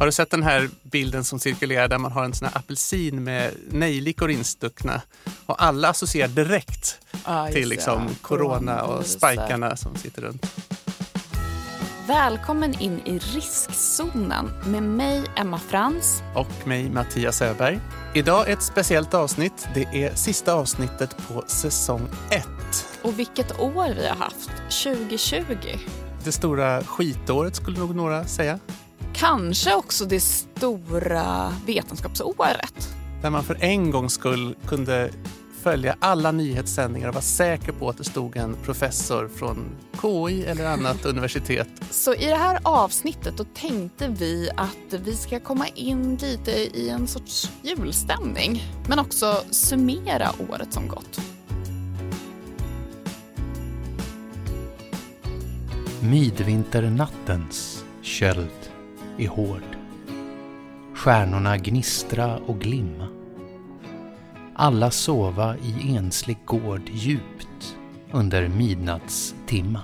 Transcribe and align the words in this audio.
Har 0.00 0.06
du 0.06 0.12
sett 0.12 0.30
den 0.30 0.42
här 0.42 0.68
bilden 0.82 1.24
som 1.24 1.38
cirkulerar 1.38 1.88
där 1.88 1.98
man 1.98 2.12
har 2.12 2.24
en 2.24 2.34
sån 2.34 2.48
här 2.48 2.58
apelsin 2.58 3.24
med 3.24 3.54
nejlikor 3.70 4.30
instuckna 4.30 5.02
och 5.46 5.62
alla 5.62 5.88
associerar 5.88 6.28
direkt 6.28 6.98
Ah, 7.24 7.48
till 7.48 7.68
liksom 7.68 8.02
ja. 8.08 8.14
corona 8.22 8.82
och 8.82 9.06
spikarna 9.06 9.76
som 9.76 9.96
sitter 9.96 10.22
runt. 10.22 10.46
Välkommen 12.06 12.80
in 12.80 13.00
i 13.04 13.18
riskzonen 13.18 14.50
med 14.66 14.82
mig, 14.82 15.24
Emma 15.36 15.58
Frans. 15.58 16.22
Och 16.34 16.66
mig, 16.66 16.90
Mattias 16.90 17.42
Öberg. 17.42 17.80
Idag 18.14 18.48
är 18.48 18.52
ett 18.52 18.62
speciellt 18.62 19.14
avsnitt. 19.14 19.68
Det 19.74 20.04
är 20.04 20.14
sista 20.14 20.54
avsnittet 20.54 21.16
på 21.28 21.44
säsong 21.46 22.08
1. 22.30 22.46
Och 23.02 23.18
vilket 23.18 23.60
år 23.60 23.94
vi 23.96 24.08
har 24.08 24.16
haft, 24.16 24.50
2020. 24.84 25.78
Det 26.24 26.32
stora 26.32 26.84
skitåret 26.84 27.56
skulle 27.56 27.78
nog 27.78 27.94
några 27.96 28.24
säga. 28.24 28.58
Kanske 29.20 29.74
också 29.74 30.04
det 30.04 30.20
stora 30.20 31.52
vetenskapsåret. 31.66 32.94
Där 33.22 33.30
man 33.30 33.44
för 33.44 33.56
en 33.60 33.90
gångs 33.90 34.12
skull 34.12 34.56
kunde 34.66 35.10
följa 35.62 35.96
alla 35.98 36.32
nyhetssändningar 36.32 37.08
och 37.08 37.14
vara 37.14 37.22
säker 37.22 37.72
på 37.72 37.88
att 37.88 37.96
det 37.96 38.04
stod 38.04 38.36
en 38.36 38.56
professor 38.64 39.28
från 39.28 39.64
KI 40.02 40.44
eller 40.44 40.66
annat 40.66 41.04
universitet. 41.04 41.68
Så 41.90 42.14
i 42.14 42.26
det 42.26 42.36
här 42.36 42.58
avsnittet 42.62 43.36
då 43.36 43.44
tänkte 43.44 44.08
vi 44.08 44.50
att 44.56 45.00
vi 45.04 45.16
ska 45.16 45.40
komma 45.40 45.66
in 45.74 46.16
lite 46.16 46.50
i 46.50 46.88
en 46.88 47.06
sorts 47.06 47.52
julstämning. 47.62 48.62
Men 48.88 48.98
också 48.98 49.42
summera 49.50 50.30
året 50.50 50.72
som 50.72 50.88
gått. 50.88 51.20
Midvinternattens 56.00 57.84
köld 58.02 58.59
är 59.20 59.28
hård. 59.28 59.76
Stjärnorna 60.94 61.56
gnistra 61.56 62.38
och 62.38 62.60
glimma. 62.60 63.08
Alla 64.54 64.90
sova 64.90 65.56
i 65.56 65.96
enslig 65.96 66.38
gård 66.44 66.90
djupt 66.92 67.76
under 68.12 68.48
midnattstimma. 68.48 69.80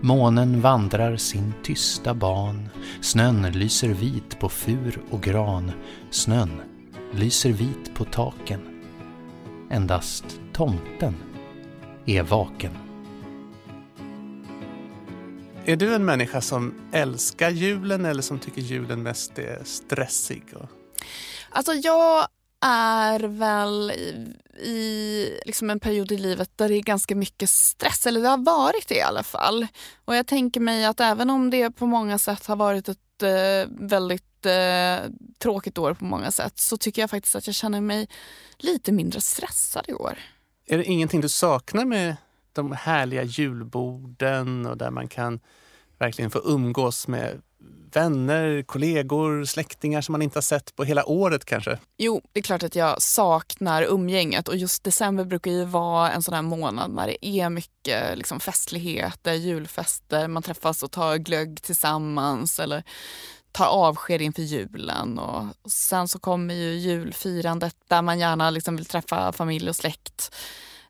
Månen 0.00 0.60
vandrar 0.60 1.16
sin 1.16 1.52
tysta 1.62 2.14
ban, 2.14 2.68
snön 3.00 3.42
lyser 3.52 3.88
vit 3.88 4.38
på 4.38 4.48
fur 4.48 5.00
och 5.10 5.22
gran, 5.22 5.72
snön 6.10 6.60
lyser 7.12 7.52
vit 7.52 7.94
på 7.94 8.04
taken. 8.04 8.60
Endast 9.70 10.40
tomten 10.52 11.14
är 12.06 12.22
vaken. 12.22 12.91
Är 15.66 15.76
du 15.76 15.94
en 15.94 16.04
människa 16.04 16.40
som 16.40 16.74
älskar 16.92 17.50
julen 17.50 18.04
eller 18.04 18.22
som 18.22 18.38
tycker 18.38 18.60
julen 18.60 19.02
mest 19.02 19.38
är 19.38 19.62
stressig? 19.64 20.44
Och... 20.54 20.68
Alltså 21.50 21.72
jag 21.72 22.26
är 22.60 23.20
väl 23.20 23.92
i, 24.62 25.40
liksom 25.46 25.70
en 25.70 25.80
period 25.80 26.12
i 26.12 26.18
livet 26.18 26.50
där 26.56 26.68
det 26.68 26.74
är 26.74 26.82
ganska 26.82 27.14
mycket 27.14 27.50
stress, 27.50 28.06
eller 28.06 28.20
det 28.20 28.28
har 28.28 28.44
varit 28.44 28.88
det 28.88 28.94
i 28.94 29.00
alla 29.00 29.22
fall. 29.22 29.66
Och 30.04 30.16
jag 30.16 30.26
tänker 30.26 30.60
mig 30.60 30.84
att 30.84 31.00
även 31.00 31.30
om 31.30 31.50
det 31.50 31.70
på 31.70 31.86
många 31.86 32.18
sätt 32.18 32.46
har 32.46 32.56
varit 32.56 32.88
ett 32.88 33.22
eh, 33.22 33.70
väldigt 33.70 34.46
eh, 34.46 35.10
tråkigt 35.38 35.78
år 35.78 35.94
på 35.94 36.04
många 36.04 36.30
sätt 36.30 36.58
så 36.58 36.76
tycker 36.76 37.02
jag 37.02 37.10
faktiskt 37.10 37.36
att 37.36 37.46
jag 37.46 37.54
känner 37.54 37.80
mig 37.80 38.08
lite 38.58 38.92
mindre 38.92 39.20
stressad 39.20 39.84
i 39.88 39.92
år. 39.92 40.18
Är 40.66 40.78
det 40.78 40.84
ingenting 40.84 41.20
du 41.20 41.28
saknar 41.28 41.84
med 41.84 42.16
de 42.52 42.72
härliga 42.72 43.22
julborden 43.22 44.66
och 44.66 44.76
där 44.76 44.90
man 44.90 45.08
kan 45.08 45.40
verkligen 45.98 46.30
få 46.30 46.40
umgås 46.44 47.08
med 47.08 47.42
vänner, 47.92 48.62
kollegor, 48.62 49.44
släktingar 49.44 50.00
som 50.00 50.12
man 50.12 50.22
inte 50.22 50.36
har 50.36 50.42
sett 50.42 50.76
på 50.76 50.84
hela 50.84 51.08
året 51.08 51.44
kanske? 51.44 51.78
Jo, 51.98 52.22
det 52.32 52.40
är 52.40 52.42
klart 52.42 52.62
att 52.62 52.74
jag 52.74 53.02
saknar 53.02 53.82
umgänget 53.82 54.48
och 54.48 54.56
just 54.56 54.84
december 54.84 55.24
brukar 55.24 55.50
ju 55.50 55.64
vara 55.64 56.10
en 56.10 56.22
sån 56.22 56.34
här 56.34 56.42
månad 56.42 56.90
när 56.90 57.06
det 57.06 57.26
är 57.26 57.50
mycket 57.50 58.18
liksom, 58.18 58.40
festligheter, 58.40 59.32
julfester, 59.32 60.28
man 60.28 60.42
träffas 60.42 60.82
och 60.82 60.90
tar 60.90 61.16
glögg 61.16 61.62
tillsammans 61.62 62.60
eller 62.60 62.82
tar 63.52 63.66
avsked 63.66 64.22
inför 64.22 64.42
julen. 64.42 65.18
Och 65.18 65.70
sen 65.70 66.08
så 66.08 66.18
kommer 66.18 66.54
ju 66.54 66.74
julfirandet 66.74 67.76
där 67.88 68.02
man 68.02 68.18
gärna 68.18 68.50
liksom 68.50 68.76
vill 68.76 68.86
träffa 68.86 69.32
familj 69.32 69.68
och 69.68 69.76
släkt. 69.76 70.34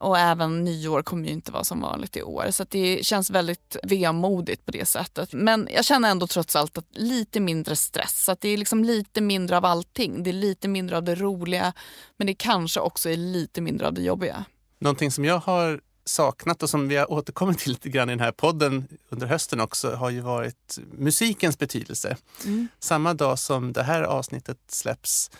Och 0.02 0.18
även 0.18 0.64
nyår 0.64 1.02
kommer 1.02 1.26
ju 1.26 1.32
inte 1.32 1.52
vara 1.52 1.64
som 1.64 1.80
vanligt 1.80 2.16
i 2.16 2.22
år. 2.22 2.50
Så 2.50 2.64
det 2.68 3.06
känns 3.06 3.30
väldigt 3.30 3.76
vemodigt 3.82 4.64
på 4.64 4.70
det 4.70 4.86
sättet. 4.86 5.32
Men 5.32 5.68
jag 5.74 5.84
känner 5.84 6.10
ändå 6.10 6.26
trots 6.26 6.56
allt 6.56 6.78
att 6.78 6.86
lite 6.90 7.40
mindre 7.40 7.76
stress. 7.76 8.24
Så 8.24 8.36
det 8.40 8.48
är 8.48 8.56
liksom 8.56 8.84
lite 8.84 9.20
mindre 9.20 9.56
av 9.56 9.64
allting. 9.64 10.22
Det 10.22 10.30
är 10.30 10.34
lite 10.34 10.68
mindre 10.68 10.96
av 10.96 11.02
det 11.02 11.14
roliga 11.14 11.72
men 12.16 12.26
det 12.26 12.34
kanske 12.34 12.80
också 12.80 13.10
är 13.10 13.16
lite 13.16 13.60
mindre 13.60 13.86
av 13.86 13.94
det 13.94 14.02
jobbiga. 14.02 14.44
Någonting 14.78 15.10
som 15.10 15.24
jag 15.24 15.38
har 15.38 15.80
saknat 16.04 16.62
och 16.62 16.70
som 16.70 16.88
vi 16.88 16.96
har 16.96 17.12
återkommit 17.12 17.58
till 17.58 17.72
lite 17.72 17.88
grann 17.88 18.10
i 18.10 18.12
den 18.12 18.20
här 18.20 18.32
podden 18.32 18.88
under 19.08 19.26
hösten 19.26 19.60
också 19.60 19.94
har 19.94 20.10
ju 20.10 20.20
varit 20.20 20.78
musikens 20.92 21.58
betydelse. 21.58 22.16
Mm. 22.44 22.68
Samma 22.78 23.14
dag 23.14 23.38
som 23.38 23.72
det 23.72 23.82
här 23.82 24.02
avsnittet 24.02 24.58
släpps 24.68 25.30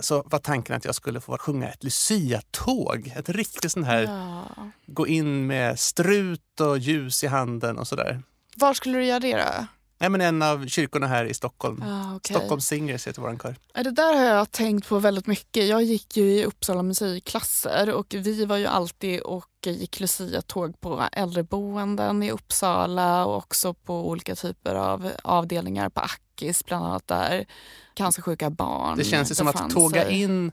så 0.00 0.22
var 0.26 0.38
tanken 0.38 0.76
att 0.76 0.84
jag 0.84 0.94
skulle 0.94 1.20
få 1.20 1.38
sjunga 1.38 1.68
ett 1.68 1.84
Lucia-tåg. 1.84 3.12
Ett 3.16 3.28
riktigt 3.28 3.72
sånt 3.72 3.86
här 3.86 4.02
Ja. 4.02 4.44
gå 4.86 5.06
in 5.06 5.46
med 5.46 5.78
strut 5.78 6.60
och 6.60 6.78
ljus 6.78 7.24
i 7.24 7.26
handen 7.26 7.78
och 7.78 7.88
sådär. 7.88 8.22
Var 8.56 8.74
skulle 8.74 8.98
du 8.98 9.04
göra 9.04 9.20
det 9.20 9.36
då? 9.36 9.66
Nej, 9.98 10.10
men 10.10 10.20
en 10.20 10.42
av 10.42 10.66
kyrkorna 10.66 11.06
här 11.06 11.24
i 11.24 11.34
Stockholm. 11.34 11.82
Ah, 11.82 12.16
okej. 12.16 12.36
Stockholm 12.36 12.60
Singers 12.60 13.06
heter 13.06 13.22
vår 13.22 13.36
kör. 13.42 13.56
Det 13.84 13.90
där 13.90 14.14
har 14.14 14.24
jag 14.24 14.50
tänkt 14.50 14.88
på 14.88 14.98
väldigt 14.98 15.26
mycket. 15.26 15.66
Jag 15.68 15.82
gick 15.82 16.16
ju 16.16 16.24
i 16.32 16.44
Uppsala 16.44 16.82
musikklasser 16.82 17.90
och 17.94 18.06
vi 18.18 18.44
var 18.44 18.56
ju 18.56 18.66
alltid 18.66 19.20
och 19.20 19.44
gick 19.70 20.00
Lucia-tåg 20.00 20.80
på 20.80 21.08
äldreboenden 21.12 22.22
i 22.22 22.30
Uppsala 22.30 23.24
och 23.24 23.36
också 23.36 23.74
på 23.74 24.08
olika 24.08 24.34
typer 24.34 24.74
av 24.74 25.10
avdelningar 25.24 25.88
på 25.88 26.00
Ackis, 26.00 26.64
bland 26.64 26.84
annat 26.86 27.06
där 27.06 27.46
cancersjuka 27.94 28.50
barn 28.50 28.98
Det 28.98 29.04
känns 29.04 29.30
ju 29.30 29.34
som 29.34 29.48
att 29.48 29.70
tåga 29.70 30.10
in 30.10 30.52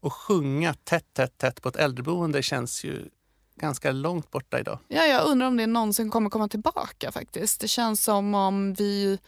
och 0.00 0.12
sjunga 0.12 0.74
tätt, 0.74 1.14
tätt, 1.14 1.38
tätt 1.38 1.62
på 1.62 1.68
ett 1.68 1.76
äldreboende 1.76 2.42
känns 2.42 2.84
ju 2.84 3.08
ganska 3.56 3.92
långt 3.92 4.30
borta 4.30 4.58
idag. 4.58 4.78
Ja, 4.88 5.02
jag 5.02 5.26
undrar 5.26 5.46
om 5.46 5.56
det 5.56 5.66
någonsin 5.66 6.10
kommer 6.10 6.30
komma 6.30 6.48
tillbaka 6.48 7.12
faktiskt. 7.12 7.60
Det 7.60 7.68
känns 7.68 8.04
som 8.04 8.34
om 8.34 8.74
vi 8.74 9.18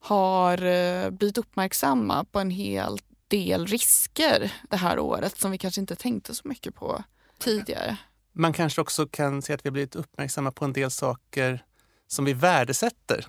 har 0.00 0.64
eh, 0.64 1.10
blivit 1.10 1.38
uppmärksamma 1.38 2.24
på 2.24 2.40
en 2.40 2.50
hel 2.50 2.98
del 3.28 3.66
risker 3.66 4.52
det 4.70 4.76
här 4.76 4.98
året 4.98 5.38
som 5.40 5.50
vi 5.50 5.58
kanske 5.58 5.80
inte 5.80 5.96
tänkte 5.96 6.34
så 6.34 6.48
mycket 6.48 6.74
på 6.74 7.04
tidigare. 7.38 7.96
Man 8.32 8.52
kanske 8.52 8.80
också 8.80 9.06
kan 9.06 9.42
se 9.42 9.52
att 9.52 9.64
vi 9.64 9.68
har 9.68 9.72
blivit 9.72 9.96
uppmärksamma 9.96 10.52
på 10.52 10.64
en 10.64 10.72
del 10.72 10.90
saker 10.90 11.64
som 12.06 12.24
vi 12.24 12.32
värdesätter. 12.32 13.26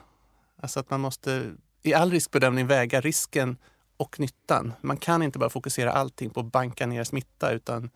Alltså 0.61 0.79
att 0.79 0.89
man 0.89 1.01
måste 1.01 1.51
i 1.81 1.93
all 1.93 2.11
riskbedömning 2.11 2.67
väga 2.67 3.01
risken 3.01 3.57
och 3.97 4.19
nyttan. 4.19 4.73
Man 4.81 4.97
kan 4.97 5.23
inte 5.23 5.39
bara 5.39 5.49
fokusera 5.49 5.91
allting 5.91 6.29
på 6.29 6.39
att 6.39 6.51
banka 6.51 6.85
ner 6.85 7.03
smitta 7.03 7.51
utan 7.51 7.89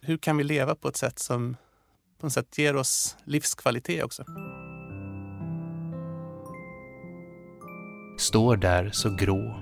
hur 0.00 0.18
kan 0.18 0.36
vi 0.36 0.44
leva 0.44 0.74
på 0.74 0.88
ett 0.88 0.96
sätt 0.96 1.18
som 1.18 1.56
på 2.18 2.26
något 2.26 2.32
sätt 2.32 2.58
ger 2.58 2.76
oss 2.76 3.16
livskvalitet 3.24 4.04
också? 4.04 4.24
står 8.20 8.56
där 8.56 8.90
så 8.92 9.10
grå 9.10 9.54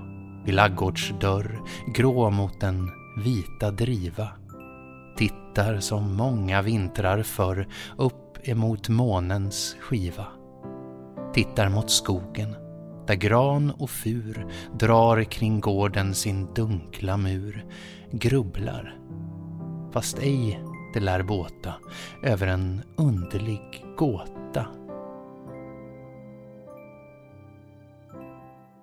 vid 0.45 0.55
laggårdsdörr, 0.55 1.61
grå 1.93 2.29
mot 2.29 2.59
den 2.59 2.91
vita 3.23 3.71
driva. 3.71 4.27
Tittar 5.19 5.79
som 5.79 6.15
många 6.15 6.61
vintrar 6.61 7.23
förr 7.23 7.67
upp 7.97 8.47
emot 8.47 8.89
månens 8.89 9.75
skiva. 9.79 10.27
Tittar 11.33 11.69
mot 11.69 11.91
skogen, 11.91 12.55
där 13.07 13.15
gran 13.15 13.71
och 13.71 13.89
fur 13.89 14.47
drar 14.79 15.23
kring 15.23 15.59
gården 15.59 16.15
sin 16.15 16.53
dunkla 16.53 17.17
mur, 17.17 17.65
grubblar, 18.11 18.97
fast 19.93 20.19
ej 20.19 20.63
det 20.93 20.99
lär 20.99 21.23
båta, 21.23 21.73
över 22.23 22.47
en 22.47 22.81
underlig 22.97 23.85
gåta. 23.97 24.65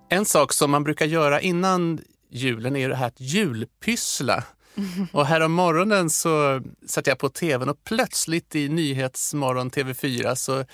En 0.09 0.25
sak 0.25 0.53
som 0.53 0.71
man 0.71 0.85
brukar 0.85 1.07
göra 1.07 1.41
innan 1.41 1.99
julen 2.31 2.77
är 2.77 2.89
det 2.89 2.97
här 2.97 3.07
att 3.07 3.21
julpyssla. 3.21 4.45
Och 5.13 5.27
härom 5.27 5.53
morgonen 5.53 6.11
så 6.11 6.63
satt 6.87 7.07
jag 7.07 7.19
på 7.19 7.29
tvn 7.29 7.69
och 7.69 7.85
plötsligt 7.85 8.55
i 8.55 8.69
Nyhetsmorgon 8.69 9.71
TV4 9.71 10.35
så 10.35 10.65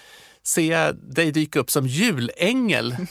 ser 0.46 0.72
jag 0.72 0.96
dig 0.96 1.32
dyka 1.32 1.60
upp 1.60 1.70
som 1.70 1.86
julängel. 1.86 2.96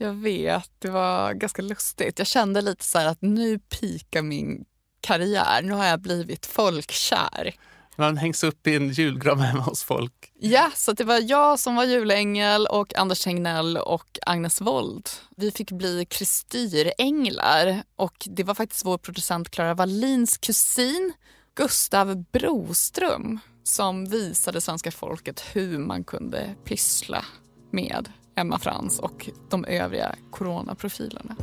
Jag 0.00 0.12
vet, 0.14 0.70
det 0.78 0.90
var 0.90 1.32
ganska 1.32 1.62
lustigt. 1.62 2.18
Jag 2.18 2.26
kände 2.26 2.60
lite 2.60 2.84
så 2.84 2.98
här 2.98 3.06
att 3.06 3.22
nu 3.22 3.58
pikar 3.58 4.22
min 4.22 4.64
karriär. 5.00 5.62
Nu 5.62 5.72
har 5.72 5.86
jag 5.86 6.00
blivit 6.00 6.46
folkkär. 6.46 7.54
Man 7.98 8.16
hängs 8.16 8.44
upp 8.44 8.66
i 8.66 8.76
en 8.76 8.88
julgran 8.88 9.40
hemma 9.40 9.62
hos 9.62 9.84
folk. 9.84 10.32
Ja, 10.40 10.70
så 10.74 10.92
det 10.92 11.04
var 11.04 11.30
jag 11.30 11.58
som 11.58 11.76
var 11.76 11.84
julängel 11.84 12.66
och 12.66 12.98
Anders 12.98 13.20
Tegnell 13.20 13.76
och 13.76 14.18
Agnes 14.26 14.60
Wold. 14.60 15.08
Vi 15.36 15.50
fick 15.50 15.70
bli 15.72 16.06
kristyränglar 16.10 17.82
och 17.96 18.26
det 18.30 18.44
var 18.44 18.54
faktiskt 18.54 18.84
vår 18.84 18.98
producent 18.98 19.50
Klara 19.50 19.74
Wallins 19.74 20.38
kusin 20.38 21.12
Gustav 21.54 22.24
Broström 22.32 23.40
som 23.64 24.06
visade 24.06 24.60
svenska 24.60 24.90
folket 24.90 25.44
hur 25.52 25.78
man 25.78 26.04
kunde 26.04 26.54
pyssla 26.64 27.24
med 27.70 28.08
Emma 28.36 28.58
Frans 28.58 28.98
och 28.98 29.30
de 29.50 29.64
övriga 29.64 30.14
coronaprofilerna. 30.30 31.36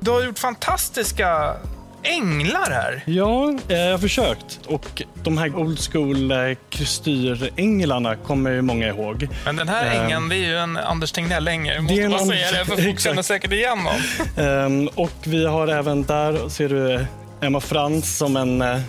Du 0.00 0.10
har 0.10 0.24
gjort 0.24 0.38
fantastiska 0.38 1.56
änglar 2.02 2.70
här. 2.70 3.02
Ja, 3.06 3.54
eh, 3.68 3.76
jag 3.78 3.90
har 3.90 3.98
försökt. 3.98 4.60
Och 4.66 5.02
de 5.22 5.38
här 5.38 5.56
old 5.56 5.78
school 5.80 6.30
eh, 6.30 6.38
kristyränglarna 6.70 8.16
kommer 8.16 8.50
ju 8.50 8.62
många 8.62 8.86
ihåg. 8.88 9.28
Men 9.44 9.56
den 9.56 9.68
här 9.68 9.86
Ehm. 9.96 10.02
ängeln, 10.04 10.28
det 10.28 10.36
är 10.36 10.46
ju 10.48 10.56
en 10.58 10.76
Anders 10.76 11.12
Tegnell-ängel. 11.12 11.80
Måste 11.82 12.08
bara 12.08 12.18
säga 12.26 12.50
det, 12.52 12.64
för 12.64 12.82
folk 12.82 13.00
känner 13.04 13.22
säkert 13.22 13.52
igen 13.52 13.78
honom. 13.78 14.00
Ehm, 14.36 14.88
Och 14.94 15.12
vi 15.24 15.46
har 15.46 15.68
även 15.68 16.02
där, 16.02 16.48
ser 16.48 16.68
du 16.68 17.06
Emma 17.40 17.60
Frans 17.60 18.16
som 18.16 18.36
en 18.36 18.62
eh, 18.62 18.80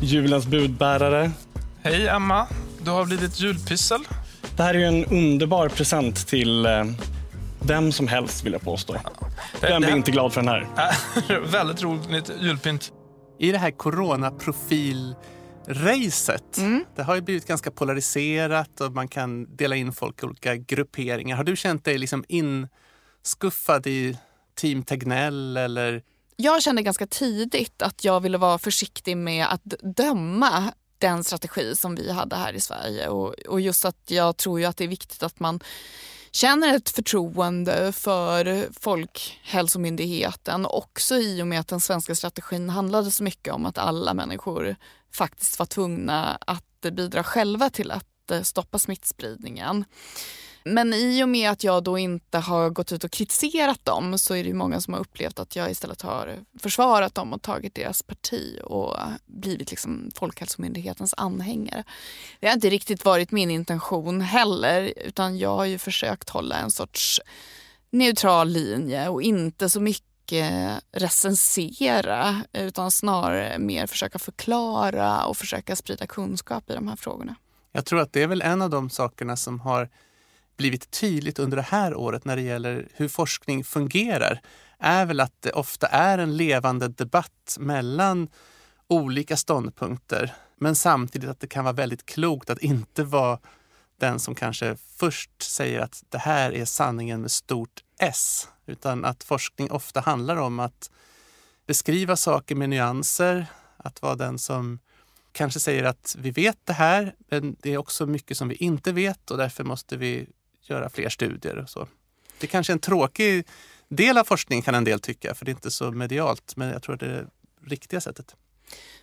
julens 0.00 0.46
budbärare. 0.46 1.30
Hej 1.82 2.08
Emma, 2.08 2.46
du 2.82 2.90
har 2.90 3.04
blivit 3.04 3.40
julpyssel. 3.40 4.00
Det 4.56 4.62
här 4.62 4.74
är 4.74 4.78
ju 4.78 4.84
en 4.86 5.04
underbar 5.04 5.68
present 5.68 6.26
till 6.26 6.66
eh, 6.66 6.84
vem 7.62 7.92
som 7.92 8.08
helst 8.08 8.44
vill 8.44 8.52
jag 8.52 8.62
påstå. 8.62 8.96
Vem 9.62 9.82
blir 9.82 9.96
inte 9.96 10.10
glad 10.10 10.32
för 10.32 10.42
den 10.42 10.48
här? 10.48 10.66
Väldigt 11.52 11.82
roligt 11.82 12.30
julpynt. 12.40 12.92
I 13.38 13.52
det 13.52 13.58
här 13.58 13.70
coronaprofil-racet, 13.70 16.58
det 16.96 17.02
har 17.02 17.14
ju 17.14 17.20
blivit 17.20 17.46
ganska 17.46 17.70
polariserat 17.70 18.80
och 18.80 18.92
man 18.92 19.08
kan 19.08 19.56
dela 19.56 19.76
in 19.76 19.92
folk 19.92 20.22
i 20.22 20.26
olika 20.26 20.56
grupperingar. 20.56 21.36
Har 21.36 21.44
du 21.44 21.56
känt 21.56 21.84
dig 21.84 21.98
liksom 21.98 22.24
inskuffad 22.28 23.86
i 23.86 24.18
Team 24.54 24.82
Tegnell 24.82 25.56
eller 25.56 26.02
Jag 26.36 26.62
kände 26.62 26.82
ganska 26.82 27.06
tidigt 27.06 27.82
att 27.82 28.04
jag 28.04 28.20
ville 28.20 28.38
vara 28.38 28.58
försiktig 28.58 29.16
med 29.16 29.46
att 29.46 29.62
döma 29.96 30.72
den 30.98 31.24
strategi 31.24 31.76
som 31.76 31.94
vi 31.94 32.12
hade 32.12 32.36
här 32.36 32.52
i 32.52 32.60
Sverige. 32.60 33.08
Och, 33.08 33.34
och 33.48 33.60
just 33.60 33.84
att 33.84 34.02
jag 34.06 34.36
tror 34.36 34.60
ju 34.60 34.66
att 34.66 34.76
det 34.76 34.84
är 34.84 34.88
viktigt 34.88 35.22
att 35.22 35.40
man 35.40 35.60
känner 36.32 36.76
ett 36.76 36.90
förtroende 36.90 37.92
för 37.92 38.68
Folkhälsomyndigheten 38.80 40.66
också 40.66 41.14
i 41.14 41.42
och 41.42 41.46
med 41.46 41.60
att 41.60 41.68
den 41.68 41.80
svenska 41.80 42.14
strategin 42.14 42.70
handlade 42.70 43.10
så 43.10 43.22
mycket 43.24 43.54
om 43.54 43.66
att 43.66 43.78
alla 43.78 44.14
människor 44.14 44.76
faktiskt 45.12 45.58
var 45.58 45.66
tvungna 45.66 46.38
att 46.46 46.86
bidra 46.92 47.24
själva 47.24 47.70
till 47.70 47.90
att 47.90 48.30
eh, 48.30 48.42
stoppa 48.42 48.78
smittspridningen. 48.78 49.84
Men 50.64 50.94
i 50.94 51.24
och 51.24 51.28
med 51.28 51.50
att 51.50 51.64
jag 51.64 51.82
då 51.82 51.98
inte 51.98 52.38
har 52.38 52.70
gått 52.70 52.92
ut 52.92 53.04
och 53.04 53.10
kritiserat 53.10 53.84
dem 53.84 54.18
så 54.18 54.34
är 54.34 54.42
det 54.42 54.48
ju 54.48 54.54
många 54.54 54.80
som 54.80 54.94
har 54.94 55.00
upplevt 55.00 55.38
att 55.38 55.56
jag 55.56 55.70
istället 55.70 56.02
har 56.02 56.38
försvarat 56.58 57.14
dem 57.14 57.32
och 57.32 57.42
tagit 57.42 57.74
deras 57.74 58.02
parti 58.02 58.58
och 58.64 58.96
blivit 59.26 59.70
liksom 59.70 60.10
Folkhälsomyndighetens 60.14 61.14
anhängare. 61.16 61.84
Det 62.40 62.46
har 62.46 62.54
inte 62.54 62.70
riktigt 62.70 63.04
varit 63.04 63.30
min 63.30 63.50
intention 63.50 64.20
heller 64.20 64.92
utan 64.96 65.38
jag 65.38 65.56
har 65.56 65.64
ju 65.64 65.78
försökt 65.78 66.30
hålla 66.30 66.56
en 66.56 66.70
sorts 66.70 67.20
neutral 67.90 68.48
linje 68.48 69.08
och 69.08 69.22
inte 69.22 69.70
så 69.70 69.80
mycket 69.80 70.82
recensera 70.92 72.42
utan 72.52 72.90
snarare 72.90 73.58
mer 73.58 73.86
försöka 73.86 74.18
förklara 74.18 75.24
och 75.24 75.36
försöka 75.36 75.76
sprida 75.76 76.06
kunskap 76.06 76.70
i 76.70 76.74
de 76.74 76.88
här 76.88 76.96
frågorna. 76.96 77.34
Jag 77.72 77.86
tror 77.86 78.00
att 78.00 78.12
det 78.12 78.22
är 78.22 78.26
väl 78.26 78.42
en 78.42 78.62
av 78.62 78.70
de 78.70 78.90
sakerna 78.90 79.36
som 79.36 79.60
har 79.60 79.88
blivit 80.56 80.90
tydligt 80.90 81.38
under 81.38 81.56
det 81.56 81.62
här 81.62 81.94
året 81.94 82.24
när 82.24 82.36
det 82.36 82.42
gäller 82.42 82.88
hur 82.94 83.08
forskning 83.08 83.64
fungerar 83.64 84.40
är 84.78 85.06
väl 85.06 85.20
att 85.20 85.42
det 85.42 85.52
ofta 85.52 85.86
är 85.86 86.18
en 86.18 86.36
levande 86.36 86.88
debatt 86.88 87.56
mellan 87.60 88.28
olika 88.88 89.36
ståndpunkter 89.36 90.34
men 90.56 90.76
samtidigt 90.76 91.30
att 91.30 91.40
det 91.40 91.46
kan 91.46 91.64
vara 91.64 91.72
väldigt 91.72 92.06
klokt 92.06 92.50
att 92.50 92.58
inte 92.58 93.04
vara 93.04 93.38
den 93.98 94.20
som 94.20 94.34
kanske 94.34 94.76
först 94.96 95.42
säger 95.42 95.80
att 95.80 96.04
det 96.08 96.18
här 96.18 96.52
är 96.52 96.64
sanningen 96.64 97.20
med 97.20 97.30
stort 97.30 97.82
S 97.98 98.48
utan 98.66 99.04
att 99.04 99.24
forskning 99.24 99.70
ofta 99.70 100.00
handlar 100.00 100.36
om 100.36 100.60
att 100.60 100.90
beskriva 101.66 102.16
saker 102.16 102.54
med 102.54 102.68
nyanser, 102.68 103.46
att 103.76 104.02
vara 104.02 104.14
den 104.14 104.38
som 104.38 104.78
kanske 105.32 105.60
säger 105.60 105.84
att 105.84 106.16
vi 106.18 106.30
vet 106.30 106.58
det 106.64 106.72
här, 106.72 107.14
men 107.30 107.56
det 107.60 107.74
är 107.74 107.78
också 107.78 108.06
mycket 108.06 108.36
som 108.36 108.48
vi 108.48 108.54
inte 108.54 108.92
vet 108.92 109.30
och 109.30 109.36
därför 109.36 109.64
måste 109.64 109.96
vi 109.96 110.26
göra 110.62 110.90
fler 110.90 111.08
studier. 111.08 111.58
och 111.58 111.70
så. 111.70 111.88
Det 112.38 112.46
är 112.46 112.50
kanske 112.50 112.72
är 112.72 112.74
en 112.74 112.80
tråkig 112.80 113.46
del 113.88 114.18
av 114.18 114.24
forskningen 114.24 114.62
kan 114.62 114.74
en 114.74 114.84
del 114.84 115.00
tycka, 115.00 115.34
för 115.34 115.44
det 115.44 115.50
är 115.50 115.54
inte 115.54 115.70
så 115.70 115.90
medialt, 115.90 116.56
men 116.56 116.68
jag 116.68 116.82
tror 116.82 116.94
att 116.94 117.00
det 117.00 117.06
är 117.06 117.10
det 117.10 117.26
riktiga 117.70 118.00
sättet. 118.00 118.36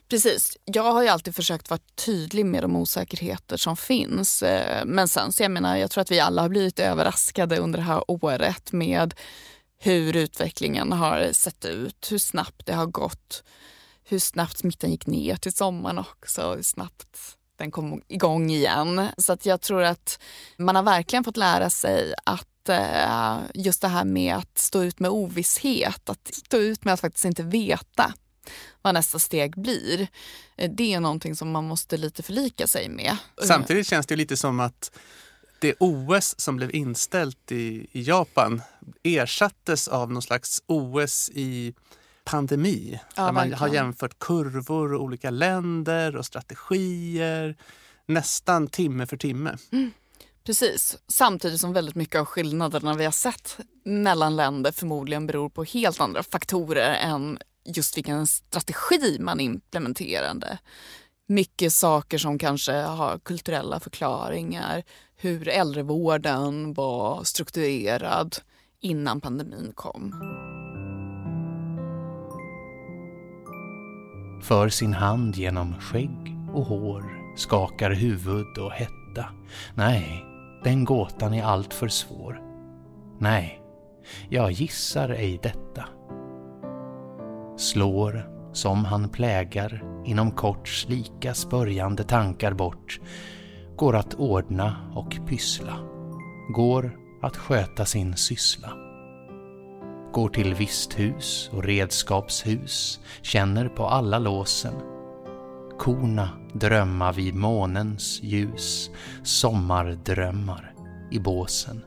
Precis. 0.10 0.58
Jag 0.66 0.84
har 0.84 1.04
ju 1.04 1.10
alltid 1.10 1.36
försökt 1.36 1.70
vara 1.70 1.80
tydlig 1.96 2.46
med 2.46 2.64
de 2.64 2.76
osäkerheter 2.76 3.58
som 3.58 3.78
finns. 3.78 4.44
Eh, 4.44 4.86
men 4.86 5.08
sen 5.08 5.32
så 5.32 5.44
jag 5.44 5.52
menar, 5.52 5.78
jag 5.78 5.92
tror 5.92 6.02
att 6.02 6.12
vi 6.12 6.20
alla 6.20 6.42
har 6.42 6.50
blivit 6.50 6.80
överraskade 6.80 7.58
under 7.58 7.80
det 7.80 7.86
här 7.86 8.12
året 8.12 8.72
med 8.72 9.14
hur 9.78 10.16
utvecklingen 10.16 10.92
har 10.92 11.32
sett 11.32 11.66
ut, 11.66 12.08
hur 12.12 12.18
snabbt 12.18 12.66
det 12.66 12.74
har 12.74 12.86
gått, 12.86 13.44
hur 14.04 14.20
snabbt 14.20 14.58
smittan 14.58 14.92
gick 14.92 15.08
ner 15.08 15.36
till 15.36 15.54
sommaren 15.54 16.00
också, 16.00 16.56
hur 16.56 16.64
snabbt 16.64 17.38
den 17.60 17.72
kom 17.72 18.02
igång 18.08 18.50
igen. 18.50 19.08
Så 19.18 19.34
att 19.34 19.46
jag 19.46 19.62
tror 19.62 19.84
att 19.84 20.20
man 20.58 20.76
har 20.76 20.84
verkligen 20.84 21.24
fått 21.24 21.38
lära 21.38 21.70
sig 21.70 22.14
att 22.24 22.70
eh, 22.70 23.38
just 23.54 23.82
det 23.82 23.88
här 23.88 24.06
med 24.06 24.36
att 24.36 24.58
stå 24.58 24.84
ut 24.84 25.00
med 25.00 25.12
ovisshet, 25.12 26.10
att 26.10 26.30
stå 26.34 26.58
ut 26.58 26.86
med 26.86 26.94
att 26.94 27.00
faktiskt 27.00 27.26
inte 27.26 27.44
veta 27.44 28.14
vad 28.82 28.94
nästa 28.94 29.20
steg 29.20 29.62
blir. 29.62 30.08
Eh, 30.58 30.72
det 30.72 30.94
är 30.94 31.00
någonting 31.00 31.36
som 31.36 31.52
man 31.52 31.68
måste 31.68 31.98
lite 31.98 32.24
förlika 32.24 32.68
sig 32.68 32.90
med. 32.90 33.18
Samtidigt 33.44 33.88
känns 33.88 34.06
det 34.06 34.16
lite 34.16 34.38
som 34.38 34.60
att 34.60 34.92
det 35.60 35.76
OS 35.80 36.40
som 36.40 36.56
blev 36.56 36.76
inställt 36.76 37.52
i, 37.52 37.88
i 37.92 38.02
Japan 38.02 38.62
ersattes 39.04 39.88
av 39.88 40.12
någon 40.12 40.22
slags 40.22 40.64
OS 40.66 41.30
i 41.34 41.74
pandemi. 42.32 43.00
Ja, 43.16 43.26
där 43.26 43.32
man 43.32 43.54
har 43.54 43.68
jämfört 43.68 44.20
kurvor 44.20 44.94
och 44.94 45.04
olika 45.04 45.30
länder 45.30 46.16
och 46.16 46.26
strategier 46.26 47.56
nästan 48.06 48.68
timme 48.68 49.06
för 49.06 49.18
timme. 49.18 49.58
Precis. 50.44 50.98
Samtidigt 51.08 51.62
som 51.62 51.74
väldigt 51.74 51.96
mycket 51.96 52.20
av 52.20 52.26
skillnaderna 52.26 52.94
vi 52.94 53.06
har 53.06 53.12
sett 53.12 53.58
mellan 53.86 54.36
länder 54.36 54.72
förmodligen 54.72 55.28
beror 55.28 55.50
på 55.50 55.64
helt 55.64 56.02
andra 56.02 56.24
faktorer 56.24 56.94
än 56.94 57.40
just 57.66 57.98
vilken 57.98 58.28
strategi 58.28 59.18
man 59.20 59.40
implementerade. 59.40 60.58
Mycket 61.28 61.74
saker 61.74 62.18
som 62.18 62.38
kanske 62.38 62.74
har 62.74 63.20
kulturella 63.20 63.80
förklaringar, 63.80 64.84
hur 65.16 65.48
äldrevården 65.48 66.74
var 66.74 67.24
strukturerad 67.24 68.38
innan 68.80 69.22
pandemin 69.22 69.72
kom. 69.76 70.14
För 74.42 74.70
sin 74.70 74.94
hand 74.94 75.36
genom 75.36 75.76
skägg 75.80 76.38
och 76.54 76.66
hår, 76.66 77.04
skakar 77.36 77.92
huvud 77.92 78.58
och 78.58 78.72
hetta. 78.72 79.26
Nej, 79.76 80.26
den 80.64 80.86
gåtan 80.86 81.34
är 81.34 81.44
alltför 81.44 81.88
svår. 81.88 82.42
Nej, 83.20 83.62
jag 84.30 84.52
gissar 84.52 85.10
ej 85.10 85.40
detta. 85.44 85.86
Slår, 87.58 88.30
som 88.54 88.86
han 88.86 89.10
plägar, 89.10 89.84
inom 90.06 90.32
kort 90.32 90.68
slika 90.68 91.34
spörjande 91.34 92.04
tankar 92.04 92.54
bort, 92.54 93.00
går 93.76 93.96
att 93.96 94.14
ordna 94.14 94.92
och 94.96 95.18
pyssla, 95.28 95.76
går 96.54 96.92
att 97.22 97.38
sköta 97.38 97.86
sin 97.86 98.16
syssla. 98.18 98.89
Går 100.12 100.30
till 100.30 100.54
visthus 100.54 101.50
och 101.54 101.64
redskapshus, 101.64 103.00
känner 103.22 103.68
på 103.68 103.86
alla 103.86 104.20
låsen. 104.20 104.74
Korna 105.80 106.30
drömma 106.54 107.12
vid 107.12 107.36
månens 107.36 108.20
ljus, 108.24 108.90
sommardrömmar 109.24 110.74
i 111.12 111.20
båsen. 111.20 111.82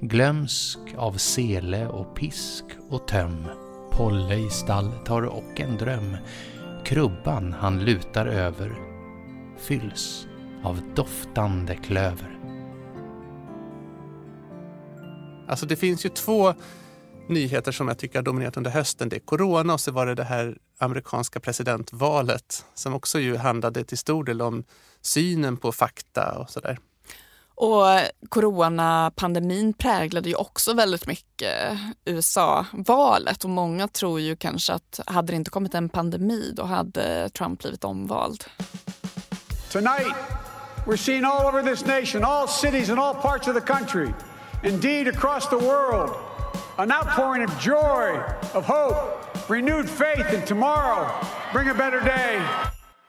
Glömsk 0.00 0.78
av 0.96 1.12
sele 1.12 1.86
och 1.86 2.16
pisk 2.16 2.64
och 2.90 3.08
töm, 3.08 3.46
Polle 3.90 4.34
i 4.34 4.50
stallet 4.50 5.08
har 5.08 5.22
och 5.22 5.60
en 5.60 5.76
dröm. 5.76 6.16
Krubban 6.84 7.54
han 7.60 7.84
lutar 7.84 8.26
över 8.26 8.78
fylls 9.58 10.26
av 10.62 10.80
doftande 10.94 11.74
klöver. 11.74 12.39
Alltså 15.50 15.66
det 15.66 15.76
finns 15.76 16.04
ju 16.04 16.08
två 16.08 16.54
nyheter 17.28 17.72
som 17.72 17.88
jag 17.88 17.98
tycker 17.98 18.18
har 18.18 18.22
dominerat 18.22 18.56
under 18.56 18.70
hösten. 18.70 19.08
Det 19.08 19.16
är 19.16 19.20
corona 19.20 19.72
och 19.72 19.80
så 19.80 19.92
var 19.92 20.06
det 20.06 20.14
det 20.14 20.24
här 20.24 20.58
amerikanska 20.78 21.40
presidentvalet 21.40 22.64
som 22.74 22.94
också 22.94 23.18
ju 23.18 23.36
handlade 23.36 23.84
till 23.84 23.98
stor 23.98 24.24
del 24.24 24.42
om 24.42 24.64
synen 25.00 25.56
på 25.56 25.72
fakta 25.72 26.38
och 26.38 26.50
sådär. 26.50 26.78
Och 27.54 27.84
coronapandemin 28.28 29.72
präglade 29.72 30.28
ju 30.28 30.34
också 30.34 30.74
väldigt 30.74 31.06
mycket 31.06 31.78
USA-valet 32.04 33.44
och 33.44 33.50
många 33.50 33.88
tror 33.88 34.20
ju 34.20 34.36
kanske 34.36 34.72
att 34.72 35.00
hade 35.06 35.32
det 35.32 35.36
inte 35.36 35.50
kommit 35.50 35.74
en 35.74 35.88
pandemi 35.88 36.52
då 36.56 36.62
hade 36.62 37.28
Trump 37.28 37.60
blivit 37.60 37.84
omvald. 37.84 38.44
Tonight 39.72 40.14
we're 40.86 40.96
seeing 40.96 41.24
all 41.24 41.46
over 41.46 41.62
this 41.62 41.86
nation, 41.86 42.24
all 42.24 42.48
cities 42.48 42.90
and 42.90 43.00
all 43.00 43.14
parts 43.14 43.48
of 43.48 43.54
the 43.54 43.60
country, 43.60 44.08
indeed 44.62 45.08
across 45.08 45.48
the 45.48 45.56
world, 45.56 46.10
an 46.76 46.92
outpouring 46.92 47.44
of 47.44 47.60
joy, 47.60 48.20
of 48.54 48.64
hope, 48.64 48.96
renewed 49.48 49.88
faith 49.88 50.34
in 50.34 50.42
tomorrow, 50.42 51.06
bring 51.52 51.68
a 51.68 51.74
better 51.74 52.00
day. 52.00 52.40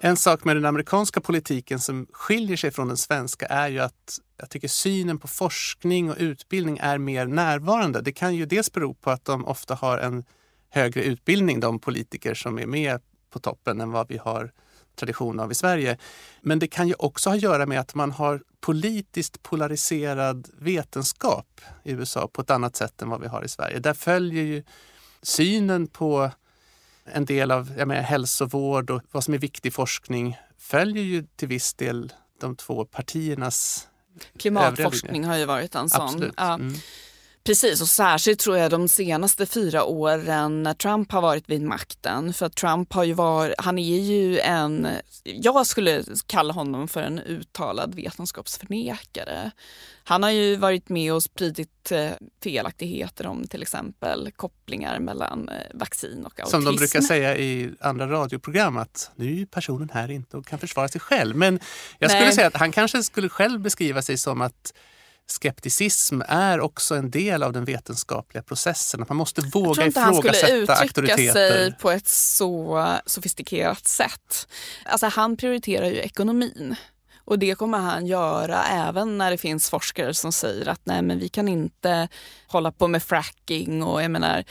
En 0.03 0.17
sak 0.17 0.43
med 0.43 0.55
den 0.55 0.65
amerikanska 0.65 1.21
politiken 1.21 1.79
som 1.79 2.07
skiljer 2.11 2.57
sig 2.57 2.71
från 2.71 2.87
den 2.87 2.97
svenska 2.97 3.45
är 3.45 3.69
ju 3.69 3.79
att 3.79 4.19
jag 4.37 4.49
tycker 4.49 4.67
synen 4.67 5.19
på 5.19 5.27
forskning 5.27 6.11
och 6.11 6.15
utbildning 6.19 6.77
är 6.77 6.97
mer 6.97 7.25
närvarande. 7.25 8.01
Det 8.01 8.11
kan 8.11 8.35
ju 8.35 8.45
dels 8.45 8.71
bero 8.71 8.93
på 8.93 9.11
att 9.11 9.25
de 9.25 9.45
ofta 9.45 9.75
har 9.75 9.97
en 9.97 10.23
högre 10.69 11.03
utbildning, 11.03 11.59
de 11.59 11.79
politiker 11.79 12.33
som 12.33 12.59
är 12.59 12.65
med 12.65 12.99
på 13.29 13.39
toppen, 13.39 13.81
än 13.81 13.91
vad 13.91 14.07
vi 14.07 14.17
har 14.17 14.51
tradition 14.95 15.39
av 15.39 15.51
i 15.51 15.55
Sverige. 15.55 15.97
Men 16.41 16.59
det 16.59 16.67
kan 16.67 16.87
ju 16.87 16.93
också 16.93 17.29
ha 17.29 17.35
att 17.35 17.41
göra 17.41 17.65
med 17.65 17.79
att 17.79 17.95
man 17.95 18.11
har 18.11 18.41
politiskt 18.61 19.43
polariserad 19.43 20.49
vetenskap 20.57 21.61
i 21.83 21.91
USA 21.91 22.27
på 22.33 22.41
ett 22.41 22.49
annat 22.49 22.75
sätt 22.75 23.01
än 23.01 23.09
vad 23.09 23.21
vi 23.21 23.27
har 23.27 23.43
i 23.43 23.47
Sverige. 23.47 23.79
Där 23.79 23.93
följer 23.93 24.43
ju 24.43 24.63
synen 25.21 25.87
på 25.87 26.31
en 27.05 27.25
del 27.25 27.51
av 27.51 27.73
jag 27.77 27.87
menar, 27.87 28.01
hälsovård 28.01 28.89
och 28.89 29.01
vad 29.11 29.23
som 29.23 29.33
är 29.33 29.37
viktig 29.37 29.73
forskning 29.73 30.37
följer 30.57 31.03
ju 31.03 31.23
till 31.35 31.47
viss 31.47 31.73
del 31.73 32.13
de 32.39 32.55
två 32.55 32.85
partiernas 32.85 33.87
Klimatforskning 34.37 35.25
har 35.25 35.37
ju 35.37 35.45
varit 35.45 35.75
en 35.75 35.89
sån. 35.89 36.31
Ja. 36.37 36.53
Mm. 36.53 36.73
Precis, 37.43 37.81
och 37.81 37.87
särskilt 37.87 38.39
tror 38.39 38.57
jag 38.57 38.71
de 38.71 38.89
senaste 38.89 39.45
fyra 39.45 39.83
åren 39.83 40.63
när 40.63 40.73
Trump 40.73 41.11
har 41.11 41.21
varit 41.21 41.49
vid 41.49 41.61
makten. 41.61 42.33
För 42.33 42.45
att 42.45 42.55
Trump 42.55 42.93
har 42.93 43.03
ju 43.03 43.13
varit, 43.13 43.55
han 43.57 43.79
är 43.79 43.99
ju 43.99 44.39
en, 44.39 44.87
jag 45.23 45.67
skulle 45.67 46.03
kalla 46.25 46.53
honom 46.53 46.87
för 46.87 47.01
en 47.01 47.19
uttalad 47.19 47.95
vetenskapsförnekare. 47.95 49.51
Han 50.03 50.23
har 50.23 50.29
ju 50.29 50.55
varit 50.55 50.89
med 50.89 51.13
och 51.13 51.23
spridit 51.23 51.91
eh, 51.91 52.09
felaktigheter 52.43 53.27
om 53.27 53.47
till 53.47 53.61
exempel 53.61 54.31
kopplingar 54.35 54.99
mellan 54.99 55.49
eh, 55.49 55.55
vaccin 55.73 56.25
och 56.25 56.39
autism. 56.39 56.57
Som 56.57 56.65
de 56.65 56.75
brukar 56.75 57.01
säga 57.01 57.37
i 57.37 57.71
andra 57.79 58.07
radioprogram 58.07 58.77
att 58.77 59.11
nu 59.15 59.41
är 59.41 59.45
personen 59.45 59.89
här 59.93 60.11
inte 60.11 60.37
och 60.37 60.45
kan 60.45 60.59
försvara 60.59 60.87
sig 60.87 61.01
själv. 61.01 61.35
Men 61.35 61.59
jag 61.99 62.11
skulle 62.11 62.25
Nej. 62.25 62.35
säga 62.35 62.47
att 62.47 62.57
han 62.57 62.71
kanske 62.71 63.03
skulle 63.03 63.29
själv 63.29 63.59
beskriva 63.59 64.01
sig 64.01 64.17
som 64.17 64.41
att 64.41 64.73
skepticism 65.27 66.21
är 66.27 66.59
också 66.59 66.95
en 66.95 67.11
del 67.11 67.43
av 67.43 67.53
den 67.53 67.65
vetenskapliga 67.65 68.43
processen. 68.43 69.01
Att 69.01 69.09
man 69.09 69.17
måste 69.17 69.41
Jag 69.41 69.51
våga 69.51 69.73
tror 69.73 69.87
inte 69.87 69.99
han 69.99 70.15
skulle 70.15 70.37
ifrågasätta 70.37 70.57
uttrycka 70.57 70.81
auktoriteter. 70.81 71.33
sig 71.33 71.73
på 71.73 71.91
ett 71.91 72.07
så 72.07 72.85
sofistikerat 73.05 73.87
sätt. 73.87 74.47
Alltså 74.85 75.07
han 75.07 75.37
prioriterar 75.37 75.85
ju 75.85 75.97
ekonomin. 75.99 76.75
Och 77.25 77.39
det 77.39 77.55
kommer 77.55 77.77
han 77.77 78.07
göra 78.07 78.63
även 78.63 79.17
när 79.17 79.31
det 79.31 79.37
finns 79.37 79.69
forskare 79.69 80.13
som 80.13 80.31
säger 80.31 80.69
att 80.69 80.81
nej 80.83 81.01
men 81.01 81.19
vi 81.19 81.29
kan 81.29 81.47
inte 81.47 82.07
hålla 82.47 82.71
på 82.71 82.87
med 82.87 83.03
fracking 83.03 83.83
och 83.83 84.03
jag 84.03 84.11
menar 84.11 84.43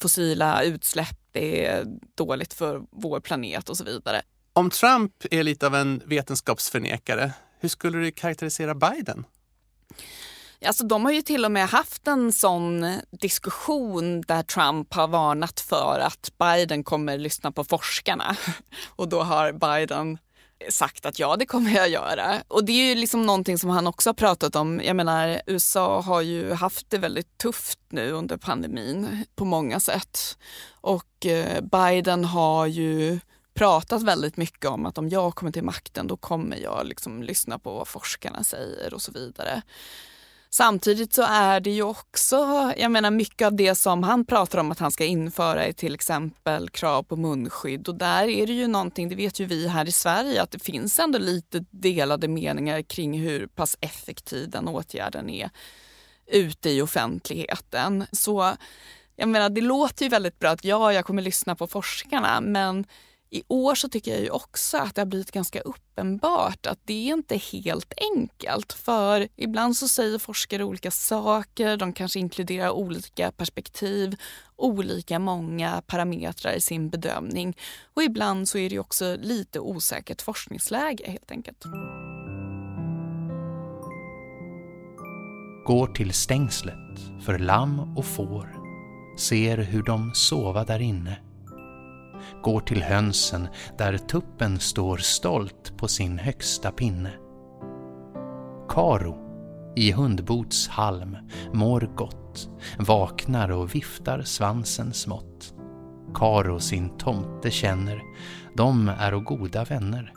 fossila 0.00 0.62
utsläpp 0.62 1.18
det 1.32 1.66
är 1.66 1.84
dåligt 2.14 2.54
för 2.54 2.82
vår 2.90 3.20
planet 3.20 3.68
och 3.68 3.76
så 3.76 3.84
vidare. 3.84 4.22
Om 4.52 4.70
Trump 4.70 5.12
är 5.30 5.42
lite 5.42 5.66
av 5.66 5.74
en 5.74 6.02
vetenskapsförnekare, 6.06 7.32
hur 7.60 7.68
skulle 7.68 7.98
du 7.98 8.10
karaktärisera 8.10 8.74
Biden? 8.74 9.24
Alltså, 10.64 10.84
de 10.84 11.04
har 11.04 11.12
ju 11.12 11.22
till 11.22 11.44
och 11.44 11.52
med 11.52 11.68
haft 11.68 12.08
en 12.08 12.32
sån 12.32 13.00
diskussion 13.10 14.20
där 14.20 14.42
Trump 14.42 14.94
har 14.94 15.08
varnat 15.08 15.60
för 15.60 16.00
att 16.00 16.30
Biden 16.38 16.84
kommer 16.84 17.18
lyssna 17.18 17.52
på 17.52 17.64
forskarna. 17.64 18.36
Och 18.88 19.08
då 19.08 19.22
har 19.22 19.52
Biden 19.52 20.18
sagt 20.70 21.06
att 21.06 21.18
ja, 21.18 21.36
det 21.36 21.46
kommer 21.46 21.70
jag 21.70 21.88
göra. 21.88 22.42
Och 22.48 22.64
det 22.64 22.72
är 22.72 22.88
ju 22.88 22.94
liksom 22.94 23.26
någonting 23.26 23.58
som 23.58 23.70
han 23.70 23.86
också 23.86 24.08
har 24.08 24.14
pratat 24.14 24.56
om. 24.56 24.80
Jag 24.84 24.96
menar, 24.96 25.42
USA 25.46 26.00
har 26.00 26.20
ju 26.20 26.52
haft 26.52 26.90
det 26.90 26.98
väldigt 26.98 27.38
tufft 27.38 27.78
nu 27.88 28.10
under 28.10 28.36
pandemin 28.36 29.24
på 29.36 29.44
många 29.44 29.80
sätt. 29.80 30.38
Och 30.80 31.26
eh, 31.26 31.60
Biden 31.60 32.24
har 32.24 32.66
ju 32.66 33.20
pratat 33.58 34.02
väldigt 34.02 34.36
mycket 34.36 34.70
om 34.70 34.86
att 34.86 34.98
om 34.98 35.08
jag 35.08 35.34
kommer 35.34 35.52
till 35.52 35.64
makten 35.64 36.06
då 36.06 36.16
kommer 36.16 36.56
jag 36.56 36.86
liksom 36.86 37.22
lyssna 37.22 37.58
på 37.58 37.74
vad 37.74 37.88
forskarna 37.88 38.44
säger 38.44 38.94
och 38.94 39.02
så 39.02 39.12
vidare. 39.12 39.62
Samtidigt 40.50 41.14
så 41.14 41.22
är 41.22 41.60
det 41.60 41.70
ju 41.70 41.82
också, 41.82 42.72
jag 42.76 42.90
menar 42.90 43.10
mycket 43.10 43.46
av 43.46 43.54
det 43.54 43.74
som 43.74 44.02
han 44.02 44.24
pratar 44.24 44.58
om 44.58 44.70
att 44.70 44.78
han 44.78 44.90
ska 44.90 45.04
införa 45.04 45.64
är 45.64 45.72
till 45.72 45.94
exempel 45.94 46.68
krav 46.68 47.02
på 47.02 47.16
munskydd 47.16 47.88
och 47.88 47.94
där 47.94 48.28
är 48.28 48.46
det 48.46 48.52
ju 48.52 48.66
någonting, 48.66 49.08
det 49.08 49.14
vet 49.14 49.40
ju 49.40 49.44
vi 49.44 49.68
här 49.68 49.88
i 49.88 49.92
Sverige, 49.92 50.42
att 50.42 50.50
det 50.50 50.62
finns 50.62 50.98
ändå 50.98 51.18
lite 51.18 51.64
delade 51.70 52.28
meningar 52.28 52.82
kring 52.82 53.20
hur 53.20 53.46
pass 53.46 53.76
effektiv 53.80 54.50
den 54.50 54.68
åtgärden 54.68 55.30
är 55.30 55.50
ute 56.26 56.70
i 56.70 56.82
offentligheten. 56.82 58.06
Så 58.12 58.56
jag 59.16 59.28
menar, 59.28 59.48
det 59.48 59.60
låter 59.60 60.04
ju 60.04 60.08
väldigt 60.08 60.38
bra 60.38 60.50
att 60.50 60.64
ja, 60.64 60.92
jag 60.92 61.04
kommer 61.04 61.22
lyssna 61.22 61.56
på 61.56 61.66
forskarna, 61.66 62.40
men 62.40 62.86
i 63.30 63.42
år 63.48 63.74
så 63.74 63.88
tycker 63.88 64.10
jag 64.10 64.20
ju 64.20 64.30
också 64.30 64.76
att 64.76 64.94
det 64.94 65.00
har 65.00 65.06
blivit 65.06 65.30
ganska 65.30 65.60
uppenbart 65.60 66.66
att 66.66 66.78
det 66.84 66.92
är 66.92 67.12
inte 67.12 67.36
helt 67.36 67.92
enkelt. 68.14 68.72
För 68.72 69.28
ibland 69.36 69.76
så 69.76 69.88
säger 69.88 70.18
forskare 70.18 70.64
olika 70.64 70.90
saker, 70.90 71.76
de 71.76 71.92
kanske 71.92 72.18
inkluderar 72.18 72.70
olika 72.70 73.32
perspektiv, 73.32 74.16
olika 74.56 75.18
många 75.18 75.82
parametrar 75.86 76.52
i 76.52 76.60
sin 76.60 76.90
bedömning. 76.90 77.56
Och 77.94 78.02
ibland 78.02 78.48
så 78.48 78.58
är 78.58 78.68
det 78.68 78.74
ju 78.74 78.80
också 78.80 79.16
lite 79.20 79.60
osäkert 79.60 80.22
forskningsläge 80.22 81.10
helt 81.10 81.30
enkelt. 81.30 81.64
Går 85.66 85.94
till 85.94 86.12
stängslet 86.12 87.24
för 87.24 87.38
lamm 87.38 87.96
och 87.96 88.04
får, 88.04 88.56
ser 89.18 89.56
hur 89.58 89.82
de 89.82 90.14
sova 90.14 90.64
där 90.64 90.80
inne. 90.80 91.27
Går 92.42 92.60
till 92.60 92.82
hönsen 92.82 93.48
där 93.78 93.98
tuppen 93.98 94.58
står 94.58 94.96
stolt 94.96 95.76
på 95.76 95.88
sin 95.88 96.18
högsta 96.18 96.70
pinne. 96.70 97.12
Karo 98.68 99.28
i 99.76 99.92
hundbots 99.92 100.68
halm 100.68 101.16
mår 101.52 101.90
gott, 101.96 102.48
vaknar 102.78 103.50
och 103.50 103.74
viftar 103.74 104.22
svansen 104.22 104.92
smått. 104.92 105.54
Karo 106.14 106.60
sin 106.60 106.98
tomte 106.98 107.50
känner, 107.50 108.02
de 108.56 108.88
är 108.88 109.14
och 109.14 109.24
goda 109.24 109.64
vänner. 109.64 110.12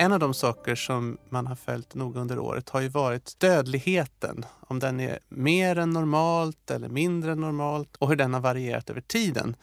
En 0.00 0.12
av 0.12 0.18
de 0.18 0.34
saker 0.34 0.74
som 0.74 1.18
man 1.28 1.46
har 1.46 1.54
följt 1.54 1.94
noga 1.94 2.20
under 2.20 2.38
året 2.38 2.68
har 2.68 2.80
ju 2.80 2.88
varit 2.88 3.40
dödligheten. 3.40 4.44
Om 4.60 4.78
den 4.78 5.00
är 5.00 5.18
mer 5.28 5.78
än 5.78 5.90
normalt 5.90 6.70
eller 6.70 6.88
mindre 6.88 7.32
än 7.32 7.40
normalt 7.40 7.96
och 7.96 8.08
hur 8.08 8.16
den 8.16 8.34
har 8.34 8.40
varierat 8.40 8.90
över 8.90 9.00
tiden. 9.00 9.56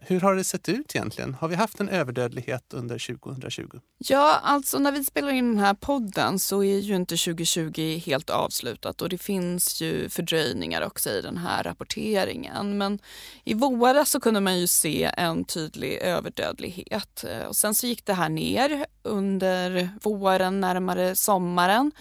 Hur 0.00 0.20
har 0.20 0.34
det 0.34 0.44
sett 0.44 0.68
ut 0.68 0.94
egentligen? 0.94 1.34
Har 1.34 1.48
vi 1.48 1.54
haft 1.54 1.80
en 1.80 1.88
överdödlighet 1.88 2.74
under 2.74 3.16
2020? 3.16 3.80
Ja, 3.98 4.40
alltså 4.42 4.78
när 4.78 4.92
vi 4.92 5.04
spelar 5.04 5.32
in 5.32 5.50
den 5.50 5.64
här 5.64 5.74
podden 5.74 6.38
så 6.38 6.64
är 6.64 6.78
ju 6.78 6.96
inte 6.96 7.16
2020 7.16 8.02
helt 8.06 8.30
avslutat 8.30 9.02
och 9.02 9.08
det 9.08 9.18
finns 9.18 9.80
ju 9.80 10.08
fördröjningar 10.08 10.82
också 10.82 11.10
i 11.10 11.20
den 11.20 11.36
här 11.36 11.62
rapporteringen. 11.62 12.78
Men 12.78 12.98
i 13.44 13.54
våras 13.54 14.10
så 14.10 14.20
kunde 14.20 14.40
man 14.40 14.58
ju 14.58 14.66
se 14.66 15.10
en 15.16 15.44
tydlig 15.44 15.98
överdödlighet 15.98 17.24
eh, 17.24 17.46
och 17.46 17.56
sen 17.56 17.74
så 17.74 17.86
gick 17.86 18.04
det 18.06 18.14
här 18.14 18.28
ner 18.28 18.86
under 19.02 19.90
våren, 20.02 20.60
närmare 20.60 21.14
sommaren. 21.14 21.92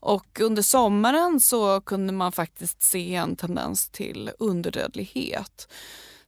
Och 0.00 0.40
under 0.40 0.62
sommaren 0.62 1.40
så 1.40 1.80
kunde 1.80 2.12
man 2.12 2.32
faktiskt 2.32 2.82
se 2.82 3.14
en 3.14 3.36
tendens 3.36 3.90
till 3.90 4.30
underdödlighet. 4.38 5.68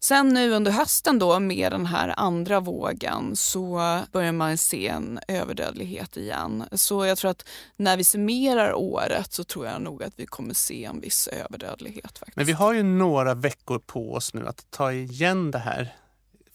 Sen 0.06 0.28
nu 0.28 0.52
under 0.52 0.72
hösten 0.72 1.18
då 1.18 1.40
med 1.40 1.72
den 1.72 1.86
här 1.86 2.14
andra 2.16 2.60
vågen 2.60 3.36
så 3.36 4.00
börjar 4.12 4.32
man 4.32 4.58
se 4.58 4.88
en 4.88 5.20
överdödlighet 5.28 6.16
igen. 6.16 6.64
Så 6.72 7.06
jag 7.06 7.18
tror 7.18 7.30
att 7.30 7.48
när 7.76 7.96
vi 7.96 8.04
summerar 8.04 8.74
året 8.74 9.32
så 9.32 9.44
tror 9.44 9.66
jag 9.66 9.82
nog 9.82 10.02
att 10.02 10.12
vi 10.16 10.26
kommer 10.26 10.54
se 10.54 10.84
en 10.84 11.00
viss 11.00 11.28
överdödlighet. 11.28 12.18
Faktiskt. 12.18 12.36
Men 12.36 12.46
vi 12.46 12.52
har 12.52 12.72
ju 12.72 12.82
några 12.82 13.34
veckor 13.34 13.78
på 13.78 14.12
oss 14.12 14.34
nu 14.34 14.46
att 14.46 14.70
ta 14.70 14.92
igen 14.92 15.50
det 15.50 15.58
här. 15.58 15.94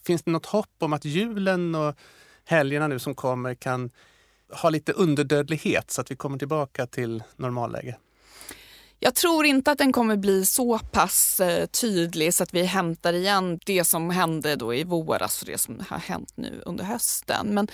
Finns 0.05 0.23
det 0.23 0.31
något 0.31 0.45
hopp 0.45 0.75
om 0.79 0.93
att 0.93 1.05
julen 1.05 1.75
och 1.75 1.95
helgerna 2.45 2.87
nu 2.87 2.99
som 2.99 3.15
kommer 3.15 3.55
kan 3.55 3.89
ha 4.49 4.69
lite 4.69 4.91
underdödlighet 4.91 5.91
så 5.91 6.01
att 6.01 6.11
vi 6.11 6.15
kommer 6.15 6.37
tillbaka 6.37 6.87
till 6.87 7.23
normalläge? 7.35 7.97
Jag 9.03 9.15
tror 9.15 9.45
inte 9.45 9.71
att 9.71 9.77
den 9.77 9.93
kommer 9.93 10.17
bli 10.17 10.45
så 10.45 10.79
pass 10.79 11.39
eh, 11.39 11.65
tydlig 11.65 12.33
så 12.33 12.43
att 12.43 12.53
vi 12.53 12.63
hämtar 12.63 13.13
igen 13.13 13.59
det 13.65 13.83
som 13.83 14.09
hände 14.09 14.55
då 14.55 14.73
i 14.73 14.83
våras 14.83 15.41
och 15.41 15.47
det 15.47 15.57
som 15.57 15.83
har 15.89 15.97
hänt 15.97 16.33
nu 16.35 16.61
under 16.65 16.83
hösten. 16.83 17.47
Men 17.47 17.67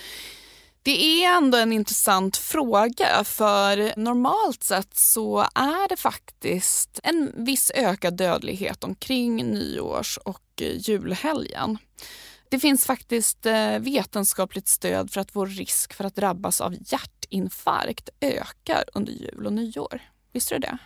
det 0.82 1.24
är 1.24 1.36
ändå 1.36 1.58
en 1.58 1.72
intressant 1.72 2.36
fråga 2.36 3.24
för 3.24 3.92
normalt 3.96 4.62
sett 4.62 4.96
så 4.96 5.40
är 5.54 5.88
det 5.88 5.96
faktiskt 5.96 7.00
en 7.02 7.32
viss 7.44 7.72
ökad 7.74 8.16
dödlighet 8.16 8.84
omkring 8.84 9.36
nyårs 9.36 10.18
och 10.24 10.62
eh, 10.62 10.76
julhelgen. 10.76 11.78
Det 12.48 12.60
finns 12.60 12.86
faktiskt 12.86 13.46
eh, 13.46 13.78
vetenskapligt 13.78 14.68
stöd 14.68 15.10
för 15.10 15.20
att 15.20 15.36
vår 15.36 15.46
risk 15.46 15.94
för 15.94 16.04
att 16.04 16.16
drabbas 16.16 16.60
av 16.60 16.74
hjärtinfarkt 16.86 18.08
ökar 18.20 18.84
under 18.94 19.12
jul 19.12 19.46
och 19.46 19.52
nyår. 19.52 20.00
Visste 20.32 20.54
du 20.54 20.58
det? 20.58 20.78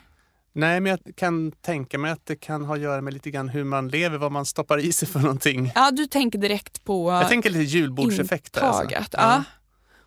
Nej, 0.54 0.80
men 0.80 0.90
jag 0.90 1.16
kan 1.16 1.52
tänka 1.52 1.98
mig 1.98 2.10
att 2.10 2.26
det 2.26 2.36
kan 2.36 2.64
ha 2.64 2.74
att 2.74 2.80
göra 2.80 3.00
med 3.00 3.14
lite 3.14 3.30
grann 3.30 3.48
hur 3.48 3.64
man 3.64 3.88
lever, 3.88 4.18
vad 4.18 4.32
man 4.32 4.46
stoppar 4.46 4.78
i 4.78 4.92
sig 4.92 5.08
för 5.08 5.20
någonting. 5.20 5.72
Ja, 5.74 5.90
du 5.90 6.06
tänker 6.06 6.38
direkt 6.38 6.84
på 6.84 7.10
Jag 7.10 7.28
tänker 7.28 7.50
lite 7.50 7.64
julbordseffekt. 7.64 8.58
Alltså. 8.58 8.96
Ja. 9.12 9.44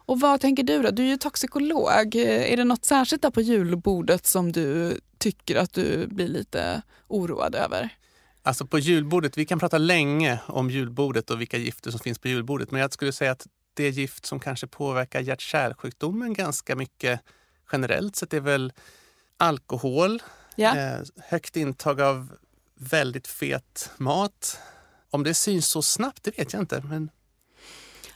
Och 0.08 0.20
vad 0.20 0.42
tänker 0.42 0.64
du 0.64 0.82
då? 0.82 0.92
Du 0.92 1.04
är 1.04 1.08
ju 1.08 1.18
toxikolog. 1.18 2.16
Är 2.16 2.58
det 2.58 2.64
något 2.64 2.86
särskilt 2.86 3.22
där 3.22 3.32
på 3.32 3.42
julbordet 3.42 4.26
som 4.26 4.52
du 4.52 5.00
tycker 5.18 5.56
att 5.56 5.74
du 5.74 6.08
blir 6.08 6.28
lite 6.28 6.82
oroad 7.08 7.56
över? 7.56 7.90
Alltså 8.44 8.68
på 8.68 8.80
julbordet, 8.80 9.38
vi 9.38 9.46
kan 9.46 9.60
prata 9.60 9.78
länge 9.78 10.40
om 10.48 10.70
julbordet 10.70 11.30
och 11.30 11.42
vilka 11.42 11.58
gifter 11.58 11.92
som 11.92 12.00
finns 12.00 12.20
på 12.20 12.28
julbordet. 12.28 12.72
Men 12.72 12.82
jag 12.82 12.94
skulle 12.94 13.12
säga 13.12 13.32
att 13.32 13.48
det 13.74 13.90
gift 13.90 14.26
som 14.26 14.40
kanske 14.40 14.68
påverkar 14.68 15.22
hjärt-kärlsjukdomen 15.22 16.34
ganska 16.34 16.76
mycket 16.76 17.22
generellt 17.72 18.16
sett 18.16 18.34
är 18.34 18.40
väl 18.40 18.74
alkohol, 19.38 20.22
Ja. 20.56 20.76
eh, 20.78 21.00
högt 21.30 21.56
intag 21.56 22.02
av 22.02 22.28
väldigt 22.80 23.28
fet 23.28 23.92
mat. 23.98 24.60
Om 25.12 25.24
det 25.24 25.34
syns 25.34 25.68
så 25.70 25.82
snabbt, 25.82 26.24
det 26.24 26.38
vet 26.38 26.54
jag 26.54 26.62
inte. 26.62 26.82
Men 26.82 27.10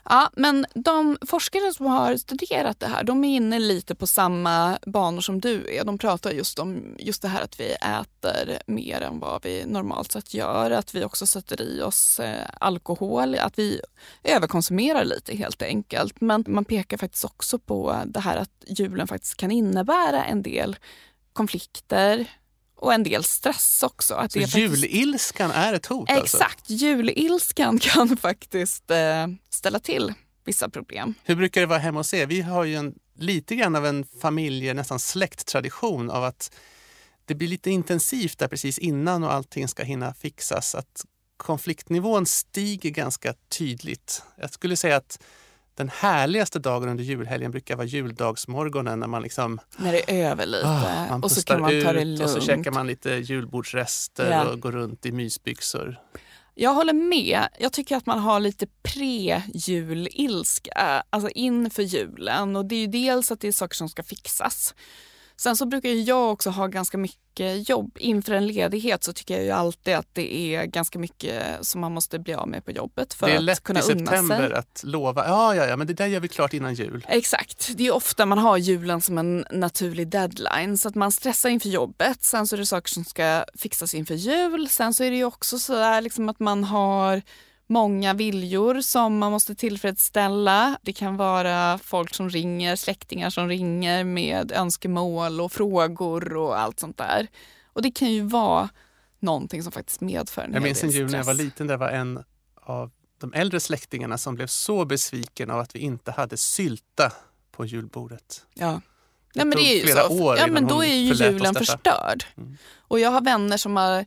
Ja, 0.04 0.30
men 0.36 0.66
de 0.74 1.18
forskare 1.26 1.72
som 1.74 1.86
har 1.86 2.16
studerat 2.16 2.80
det 2.80 2.86
här, 2.86 3.04
de 3.04 3.24
är 3.24 3.36
inne 3.36 3.58
lite 3.58 3.94
på 3.94 4.06
samma 4.06 4.78
banor 4.86 5.20
som 5.20 5.40
du 5.40 5.76
är. 5.76 5.84
De 5.84 5.98
pratar 5.98 6.30
just 6.30 6.58
om 6.58 6.96
just 6.98 7.22
det 7.22 7.28
här 7.28 7.42
att 7.42 7.60
vi 7.60 7.72
äter 7.72 8.58
mer 8.66 9.00
än 9.00 9.18
vad 9.20 9.44
vi 9.44 9.64
normalt 9.66 10.12
sett 10.12 10.34
gör, 10.34 10.70
att 10.70 10.94
vi 10.94 11.04
också 11.04 11.26
sätter 11.26 11.62
i 11.62 11.82
oss 11.82 12.20
eh, 12.20 12.46
alkohol, 12.60 13.34
att 13.34 13.58
vi 13.58 13.80
överkonsumerar 14.24 15.04
lite 15.04 15.36
helt 15.36 15.62
enkelt. 15.62 16.20
Men 16.20 16.44
man 16.48 16.64
pekar 16.64 16.96
faktiskt 16.96 17.24
också 17.24 17.58
på 17.58 18.02
det 18.06 18.20
här 18.20 18.36
att 18.36 18.64
julen 18.66 19.08
faktiskt 19.08 19.36
kan 19.36 19.50
innebära 19.50 20.24
en 20.24 20.42
del 20.42 20.76
konflikter 21.32 22.26
och 22.76 22.94
en 22.94 23.02
del 23.02 23.24
stress 23.24 23.82
också. 23.82 24.14
Att 24.14 24.32
så 24.32 24.38
det 24.38 24.46
faktiskt- 24.46 24.82
julilskan 24.82 25.50
är 25.50 25.74
ett 25.74 25.86
hot 25.86 26.10
alltså? 26.10 26.36
Exakt, 26.36 26.70
julilskan 26.70 27.78
kan 27.82 28.16
faktiskt 28.16 28.90
eh, 28.90 29.26
ställa 29.50 29.78
till 29.78 30.12
vissa 30.44 30.68
problem. 30.68 31.14
Hur 31.24 31.36
brukar 31.36 31.60
det 31.60 31.66
vara 31.66 31.78
hemma 31.78 32.00
hos 32.00 32.14
er? 32.14 32.26
Vi 32.26 32.40
har 32.40 32.64
ju 32.64 32.76
en, 32.76 32.94
lite 33.14 33.56
grann 33.56 33.76
av 33.76 33.86
en 33.86 34.04
familje, 34.20 34.74
nästan 34.74 34.98
släkttradition 34.98 36.10
av 36.10 36.24
att 36.24 36.52
det 37.24 37.34
blir 37.34 37.48
lite 37.48 37.70
intensivt 37.70 38.38
där 38.38 38.48
precis 38.48 38.78
innan 38.78 39.24
och 39.24 39.32
allting 39.32 39.68
ska 39.68 39.82
hinna 39.82 40.14
fixas. 40.14 40.74
Att 40.74 41.04
konfliktnivån 41.36 42.26
stiger 42.26 42.90
ganska 42.90 43.34
tydligt. 43.48 44.22
Jag 44.36 44.52
skulle 44.52 44.76
säga 44.76 44.96
att 44.96 45.22
den 45.80 45.90
härligaste 45.94 46.58
dagen 46.58 46.88
under 46.88 47.04
julhelgen 47.04 47.50
brukar 47.50 47.76
vara 47.76 47.86
juldagsmorgonen 47.86 49.00
när 49.00 49.06
man 49.06 49.22
liksom 49.22 49.60
När 49.76 49.92
det 49.92 50.10
är 50.10 50.30
över 50.30 50.46
lite 50.46 50.68
ah, 50.68 51.06
man 51.10 51.22
och 51.22 51.30
så 51.30 51.42
kan 51.42 51.60
man 51.60 51.82
ta 51.82 51.92
det 51.92 52.02
ut 52.02 52.20
och 52.20 52.28
så 52.30 52.34
lugnt. 52.36 52.46
käkar 52.46 52.70
man 52.70 52.86
lite 52.86 53.10
julbordsrester 53.10 54.30
Ja. 54.30 54.44
och 54.48 54.60
går 54.60 54.72
runt 54.72 55.06
i 55.06 55.12
mysbyxor. 55.12 55.96
Jag 56.54 56.74
håller 56.74 56.92
med. 56.92 57.40
Jag 57.58 57.72
tycker 57.72 57.96
att 57.96 58.06
man 58.06 58.18
har 58.18 58.40
lite 58.40 58.66
pre-julilska, 58.82 61.02
alltså 61.10 61.30
inför 61.30 61.82
julen. 61.82 62.56
Och 62.56 62.64
det 62.64 62.74
är 62.74 62.80
ju 62.80 62.86
dels 62.86 63.30
att 63.30 63.40
det 63.40 63.48
är 63.48 63.52
saker 63.52 63.76
som 63.76 63.88
ska 63.88 64.02
fixas. 64.02 64.74
Sen 65.40 65.56
så 65.56 65.66
brukar 65.66 65.88
jag 65.88 66.32
också 66.32 66.50
ha 66.50 66.66
ganska 66.66 66.98
mycket 66.98 67.68
jobb. 67.68 67.96
Inför 68.00 68.32
en 68.32 68.46
ledighet 68.46 69.04
så 69.04 69.12
tycker 69.12 69.34
jag 69.34 69.44
ju 69.44 69.50
alltid 69.50 69.94
att 69.94 70.08
det 70.12 70.54
är 70.54 70.64
ganska 70.64 70.98
mycket 70.98 71.42
som 71.60 71.80
man 71.80 71.92
måste 71.92 72.18
bli 72.18 72.34
av 72.34 72.48
med 72.48 72.64
på 72.64 72.70
jobbet 72.70 73.14
för 73.14 73.26
det 73.26 73.32
är 73.32 73.36
att 73.36 73.42
lätt 73.42 73.62
kunna 73.62 73.80
i 73.80 73.82
unna 73.82 73.94
september 73.94 74.48
sig. 74.48 74.54
att 74.54 74.82
lova, 74.84 75.26
ja, 75.26 75.54
ja, 75.54 75.66
ja, 75.66 75.76
men 75.76 75.86
det 75.86 75.94
där 75.94 76.06
gör 76.06 76.20
vi 76.20 76.28
klart 76.28 76.54
innan 76.54 76.74
jul. 76.74 77.06
Exakt. 77.08 77.70
Det 77.76 77.86
är 77.86 77.94
ofta 77.94 78.26
man 78.26 78.38
har 78.38 78.56
julen 78.56 79.00
som 79.00 79.18
en 79.18 79.44
naturlig 79.50 80.08
deadline. 80.08 80.78
Så 80.78 80.88
att 80.88 80.94
man 80.94 81.12
stressar 81.12 81.48
inför 81.48 81.68
jobbet. 81.68 82.22
Sen 82.22 82.46
så 82.46 82.56
är 82.56 82.58
det 82.58 82.66
saker 82.66 82.88
som 82.88 83.04
ska 83.04 83.44
fixas 83.54 83.94
inför 83.94 84.14
jul. 84.14 84.68
Sen 84.68 84.94
så 84.94 85.04
är 85.04 85.10
det 85.10 85.16
ju 85.16 85.24
också 85.24 85.58
så 85.58 85.74
där 85.74 86.00
liksom 86.00 86.28
att 86.28 86.40
man 86.40 86.64
har 86.64 87.22
många 87.70 88.14
viljor 88.14 88.80
som 88.80 89.18
man 89.18 89.32
måste 89.32 89.54
tillfredsställa. 89.54 90.78
Det 90.82 90.92
kan 90.92 91.16
vara 91.16 91.78
folk 91.78 92.14
som 92.14 92.30
ringer, 92.30 92.76
släktingar 92.76 93.30
som 93.30 93.48
ringer 93.48 94.04
med 94.04 94.52
önskemål 94.52 95.40
och 95.40 95.52
frågor 95.52 96.36
och 96.36 96.60
allt 96.60 96.80
sånt 96.80 96.96
där. 96.96 97.26
Och 97.72 97.82
det 97.82 97.90
kan 97.90 98.12
ju 98.12 98.22
vara 98.22 98.68
någonting 99.18 99.62
som 99.62 99.72
faktiskt 99.72 100.00
medför 100.00 100.42
en 100.42 100.52
Jag 100.52 100.62
minns 100.62 100.84
en 100.84 100.90
jul 100.90 101.10
när 101.10 101.18
jag 101.18 101.24
var 101.24 101.34
liten. 101.34 101.66
Det 101.66 101.76
var 101.76 101.88
en 101.88 102.24
av 102.54 102.90
de 103.18 103.32
äldre 103.34 103.60
släktingarna 103.60 104.18
som 104.18 104.34
blev 104.34 104.46
så 104.46 104.84
besviken 104.84 105.50
av 105.50 105.60
att 105.60 105.74
vi 105.74 105.78
inte 105.78 106.10
hade 106.10 106.36
sylta 106.36 107.12
på 107.50 107.66
julbordet. 107.66 108.46
Ja. 108.54 108.80
Det 109.32 109.44
Nej, 109.44 109.46
men 109.46 109.56
det 109.58 109.62
är 109.62 109.86
ju 109.86 109.92
så. 109.92 110.22
år 110.24 110.38
ja, 110.38 110.46
men 110.46 110.66
då 110.66 110.84
är 110.84 110.94
ju 110.94 111.14
julen 111.14 111.54
förstörd. 111.54 112.24
Mm. 112.36 112.56
Och 112.78 113.00
jag 113.00 113.10
har 113.10 113.20
vänner 113.20 113.56
som 113.56 113.76
har 113.76 114.04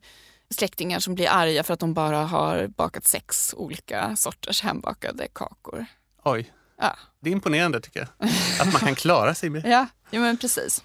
släktingar 0.54 1.00
som 1.00 1.16
blir 1.16 1.30
arga 1.30 1.64
för 1.64 1.74
att 1.74 1.80
de 1.80 1.94
bara 1.94 2.18
har 2.18 2.68
bakat 2.68 3.06
sex 3.06 3.54
olika 3.58 4.16
sorters 4.16 4.62
hembakade 4.62 5.28
kakor. 5.34 5.86
Oj, 6.24 6.54
Ja, 6.84 6.96
det 7.20 7.30
är 7.30 7.32
imponerande 7.32 7.82
tycker 7.82 8.00
jag. 8.00 8.30
Att 8.60 8.74
man 8.74 8.82
kan 8.82 8.96
klara 8.96 9.36
sig 9.36 9.50
med. 9.50 9.66
ja, 9.66 9.88
ja 10.10 10.20
men 10.20 10.38
precis. 10.38 10.84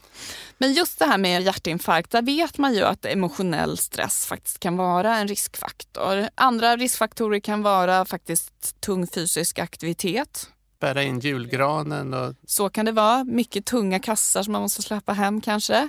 Men 0.59 0.73
just 0.73 0.99
det 0.99 1.05
här 1.05 1.19
med 1.19 1.43
hjärtinfarkt, 1.43 2.11
där 2.11 2.23
vet 2.23 2.59
man 2.59 2.75
ju 2.75 2.83
att 2.83 3.05
emotionell 3.05 3.79
stress 3.79 4.27
faktiskt 4.27 4.61
kan 4.61 4.77
vara 4.77 5.17
en 5.17 5.29
riskfaktor. 5.29 6.29
Andra 6.35 6.77
riskfaktorer 6.77 7.41
kan 7.41 7.63
vara 7.63 8.05
faktiskt 8.05 8.81
tung 8.81 9.07
fysisk 9.07 9.59
aktivitet. 9.59 10.51
Bära 10.81 11.03
in 11.03 11.21
julgranen 11.21 12.15
och 12.15 12.35
Så 12.47 12.69
kan 12.69 12.87
det 12.87 12.93
vara. 12.93 13.25
Mycket 13.25 13.65
tunga 13.65 13.99
kassar 13.99 14.43
som 14.43 14.53
man 14.53 14.63
måste 14.63 14.83
släppa 14.83 15.13
hem 15.13 15.41
kanske. 15.41 15.89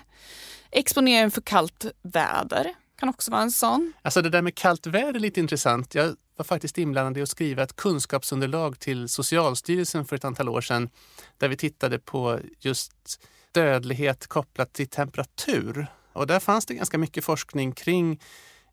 Exponering 0.72 1.32
för 1.32 1.42
kallt 1.42 1.86
väder 2.02 2.74
kan 3.00 3.10
också 3.10 3.32
vara 3.32 3.42
en 3.42 3.52
sån. 3.52 3.94
Alltså 4.02 4.22
det 4.22 4.30
där 4.30 4.42
med 4.42 4.56
kallt 4.56 4.88
väder 4.88 5.16
är 5.16 5.20
lite 5.20 5.40
intressant. 5.40 5.96
Jag 5.96 6.16
var 6.36 6.44
faktiskt 6.44 6.78
inblandad 6.78 7.18
i 7.18 7.22
att 7.22 7.30
skriva 7.30 7.64
ett 7.64 7.76
kunskapsunderlag 7.76 8.80
till 8.80 9.10
Socialstyrelsen 9.10 10.06
för 10.06 10.16
ett 10.16 10.26
antal 10.26 10.50
år 10.50 10.62
sedan 10.62 10.90
där 11.38 11.48
vi 11.48 11.58
tittade 11.58 12.00
på 12.00 12.40
just 12.60 13.22
dödlighet 13.52 14.28
kopplat 14.28 14.74
till 14.74 14.88
temperatur. 14.88 15.88
Och 16.14 16.28
där 16.28 16.40
fanns 16.40 16.66
det 16.66 16.74
ganska 16.74 16.98
mycket 16.98 17.26
forskning 17.26 17.72
kring 17.72 18.20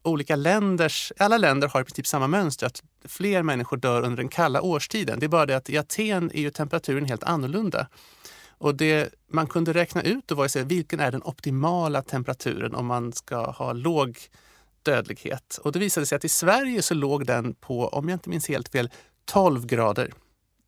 olika 0.03 0.37
länders, 0.37 1.12
alla 1.19 1.39
länder 1.39 1.69
har 1.69 1.81
i 1.81 1.85
princip 1.85 2.07
samma 2.07 2.27
mönster, 2.27 2.67
att 2.67 2.83
fler 3.05 3.43
människor 3.43 3.77
dör 3.77 4.03
under 4.03 4.17
den 4.17 4.29
kalla 4.29 4.62
årstiden. 4.62 5.19
Det 5.19 5.27
är 5.27 5.29
bara 5.29 5.47
det 5.47 5.57
att 5.57 5.71
i 5.71 5.79
Aten 5.79 6.31
är 6.35 6.41
ju 6.41 6.51
temperaturen 6.51 7.05
helt 7.05 7.25
annorlunda. 7.25 7.87
Och 8.59 8.75
det 8.75 9.14
man 9.29 9.47
kunde 9.47 9.73
räkna 9.73 10.03
ut 10.03 10.29
då 10.29 10.35
var 10.35 10.57
ju 10.57 10.64
vilken 10.64 11.01
är 11.01 11.12
den 11.12 11.23
optimala 11.25 12.03
temperaturen 12.03 12.75
om 12.75 12.87
man 12.87 13.12
ska 13.12 13.51
ha 13.51 13.73
låg 13.73 14.19
dödlighet. 14.83 15.59
Och 15.62 15.73
det 15.73 15.79
visade 15.79 16.07
sig 16.07 16.16
att 16.16 16.25
i 16.25 16.29
Sverige 16.29 16.83
så 16.83 16.95
låg 16.95 17.27
den 17.27 17.55
på, 17.55 17.88
om 17.88 18.09
jag 18.09 18.16
inte 18.16 18.29
minns 18.31 18.49
helt 18.49 18.69
fel, 18.69 18.90
12 19.25 19.66
grader. 19.66 20.12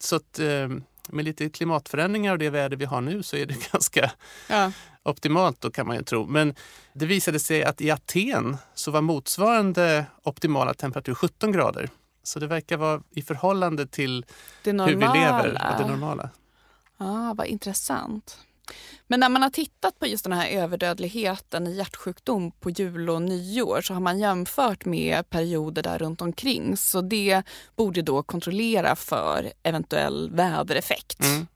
Så 0.00 0.16
att, 0.16 0.38
eh, 0.38 0.68
med 1.08 1.24
lite 1.24 1.50
klimatförändringar 1.50 2.32
och 2.32 2.38
det 2.38 2.50
väder 2.50 2.76
vi 2.76 2.84
har 2.84 3.00
nu 3.00 3.22
så 3.22 3.36
är 3.36 3.46
det 3.46 3.70
ganska 3.72 4.10
Ja. 4.48 4.72
optimalt 5.02 5.60
då 5.60 5.70
kan 5.70 5.86
man 5.86 5.96
ju 5.96 6.02
tro. 6.02 6.26
Men 6.26 6.54
det 6.92 7.06
visade 7.06 7.38
sig 7.38 7.64
att 7.64 7.80
i 7.80 7.90
Aten 7.90 8.56
så 8.74 8.90
var 8.90 9.00
motsvarande 9.00 10.04
optimala 10.22 10.74
temperatur 10.74 11.14
17 11.14 11.52
grader. 11.52 11.90
Så 12.22 12.38
det 12.38 12.46
verkar 12.46 12.76
vara 12.76 13.02
i 13.10 13.22
förhållande 13.22 13.86
till 13.86 14.24
hur 14.64 14.72
vi 14.86 14.94
lever 15.20 15.48
och 15.52 15.82
det 15.84 15.90
normala. 15.90 16.30
Ja, 16.98 17.34
vad 17.36 17.46
intressant. 17.46 18.38
Men 19.06 19.20
när 19.20 19.28
man 19.28 19.42
har 19.42 19.50
tittat 19.50 19.98
på 19.98 20.06
just 20.06 20.24
den 20.24 20.32
här 20.32 20.48
överdödligheten 20.48 21.66
i 21.66 21.76
hjärtsjukdom 21.76 22.50
på 22.50 22.70
jul 22.70 23.10
och 23.10 23.22
nyår 23.22 23.80
så 23.80 23.94
har 23.94 24.00
man 24.00 24.18
jämfört 24.18 24.84
med 24.84 25.30
perioder 25.30 25.82
där 25.82 25.98
runt 25.98 26.20
omkring. 26.20 26.76
Så 26.76 27.00
det 27.00 27.42
borde 27.76 28.02
då 28.02 28.22
kontrollera 28.22 28.96
för 28.96 29.52
eventuell 29.62 30.30
vädereffekt. 30.30 31.24
Mm. 31.24 31.46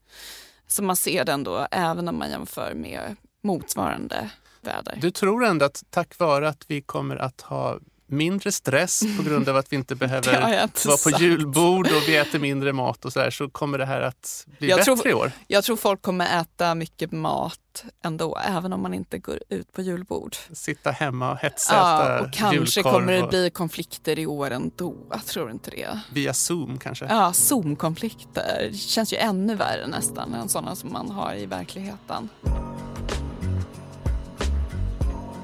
Så 0.66 0.82
man 0.82 0.96
ser 0.96 1.24
den 1.24 1.44
då 1.44 1.66
även 1.70 2.08
om 2.08 2.18
man 2.18 2.30
jämför 2.30 2.74
med 2.74 3.16
motsvarande 3.42 4.30
väder. 4.60 4.98
Du 5.00 5.10
tror 5.10 5.44
ändå 5.44 5.64
att 5.64 5.84
tack 5.90 6.18
vare 6.18 6.48
att 6.48 6.64
vi 6.68 6.82
kommer 6.82 7.16
att 7.16 7.40
ha 7.40 7.78
mindre 8.12 8.52
stress 8.52 9.02
på 9.16 9.22
grund 9.22 9.48
av 9.48 9.56
att 9.56 9.72
vi 9.72 9.76
inte 9.76 9.94
Det 9.94 9.98
behöver 9.98 10.62
inte 10.62 10.88
vara 10.88 10.96
på 10.96 11.22
julbord 11.22 11.86
och 11.86 12.02
vi 12.08 12.16
äter 12.16 12.38
mindre 12.38 12.72
mat 12.72 13.04
och 13.04 13.12
så 13.12 13.18
där 13.18 13.30
så 13.30 13.50
kommer 13.50 13.78
det 13.78 13.86
här 13.86 14.00
att 14.00 14.46
bli 14.58 14.68
Jag 14.68 14.78
bättre 14.78 14.96
tror- 14.96 15.08
i 15.08 15.14
år. 15.14 15.32
Jag 15.46 15.64
tror 15.64 15.76
folk 15.76 16.02
kommer 16.02 16.40
äta 16.40 16.74
mycket 16.74 17.12
mat 17.12 17.84
ändå, 18.04 18.38
även 18.48 18.72
om 18.72 18.82
man 18.82 18.94
inte 18.94 19.18
går 19.18 19.38
ut 19.48 19.72
på 19.72 19.82
julbord. 19.82 20.36
Sitta 20.52 20.90
hemma 20.90 21.30
och 21.32 21.38
hetsäta 21.38 21.76
Ja, 21.76 22.20
och 22.20 22.32
kanske 22.32 22.82
kommer 22.82 23.12
det 23.12 23.28
bli 23.28 23.50
konflikter 23.50 24.18
i 24.18 24.26
år 24.26 24.50
ändå. 24.50 24.96
Jag 25.10 25.26
tror 25.26 25.50
inte 25.50 25.70
det. 25.70 26.00
via 26.12 26.34
Zoom 26.34 26.78
kanske. 26.78 27.06
Ja, 27.08 27.32
Zoom-konflikter 27.32 28.70
känns 28.72 29.12
ju 29.12 29.16
ännu 29.16 29.54
värre 29.54 29.86
nästan 29.86 30.34
än 30.34 30.48
sådana 30.48 30.76
som 30.76 30.92
man 30.92 31.10
har 31.10 31.34
i 31.34 31.46
verkligheten. 31.46 32.28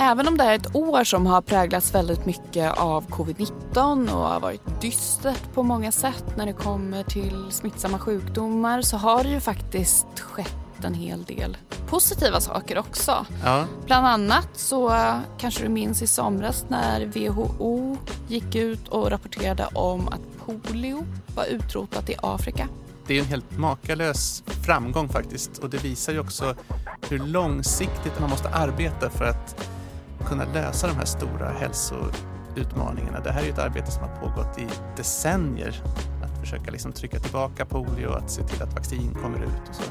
Även 0.01 0.29
om 0.29 0.37
det 0.37 0.45
är 0.45 0.55
ett 0.55 0.77
år 0.77 1.05
som 1.05 1.27
har 1.27 1.41
präglats 1.43 1.95
väldigt 1.95 2.27
mycket 2.27 2.79
av 2.79 3.07
covid-19 3.09 4.13
och 4.13 4.29
har 4.29 4.41
varit 4.41 4.81
dystert 4.81 5.55
på 5.55 5.63
många 5.63 5.93
sätt 5.93 6.25
när 6.37 6.47
det 6.47 6.53
kommer 6.53 7.03
till 7.03 7.47
smittsamma 7.51 7.99
sjukdomar 7.99 8.83
så 8.83 8.97
har 8.97 9.25
det 9.25 9.31
ju 9.31 9.41
faktiskt 9.41 10.21
skett 10.21 10.85
en 10.85 10.95
hel 10.95 11.25
del 11.25 11.57
positiva 11.89 12.41
saker 12.41 12.79
också. 12.79 13.27
Ja, 13.45 13.65
Bland 13.87 14.07
annat 14.07 14.49
så 14.55 14.93
kanske 15.39 15.63
du 15.63 15.69
minns 15.69 16.03
i 16.03 16.07
somras 16.07 16.65
när 16.69 17.07
WHO 17.07 17.97
gick 18.29 18.55
ut 18.55 18.89
och 18.89 19.11
rapporterade 19.11 19.67
om 19.75 20.09
att 20.09 20.21
polio 20.47 21.07
var 21.35 21.45
utrotat 21.45 22.11
i 22.11 22.15
Afrika. 22.23 22.69
det 23.07 23.15
är 23.15 23.21
en 23.21 23.27
helt 23.29 23.59
makalös 23.59 24.43
framgång 24.67 25.09
faktiskt 25.09 25.59
och 25.59 25.71
det 25.71 25.85
visar 25.85 26.13
ju 26.13 26.21
också 26.21 26.55
hur 27.09 27.19
långsiktigt 27.19 28.21
man 28.21 28.31
måste 28.31 28.49
arbeta 28.49 29.11
för 29.11 29.25
att 29.25 29.71
kunna 30.27 30.45
lösa 30.45 30.87
de 30.87 30.97
här 30.97 31.05
stora 31.05 31.51
hälsoutmaningarna. 31.51 33.21
Det 33.21 33.33
här 33.33 33.41
är 33.41 33.45
ju 33.45 33.51
ett 33.51 33.59
arbete 33.59 33.91
som 33.91 34.03
har 34.03 34.17
pågått 34.17 34.59
i 34.59 34.67
decennier. 34.97 35.83
Att 36.23 36.41
försöka 36.41 36.71
liksom 36.71 36.93
trycka 36.93 37.21
tillbaka 37.21 37.67
polio 37.67 38.09
att 38.13 38.31
se 38.31 38.43
till 38.43 38.63
att 38.63 38.75
vaccin 38.75 39.15
kommer 39.23 39.39
ut 39.39 39.69
och 39.69 39.75
så. 39.75 39.83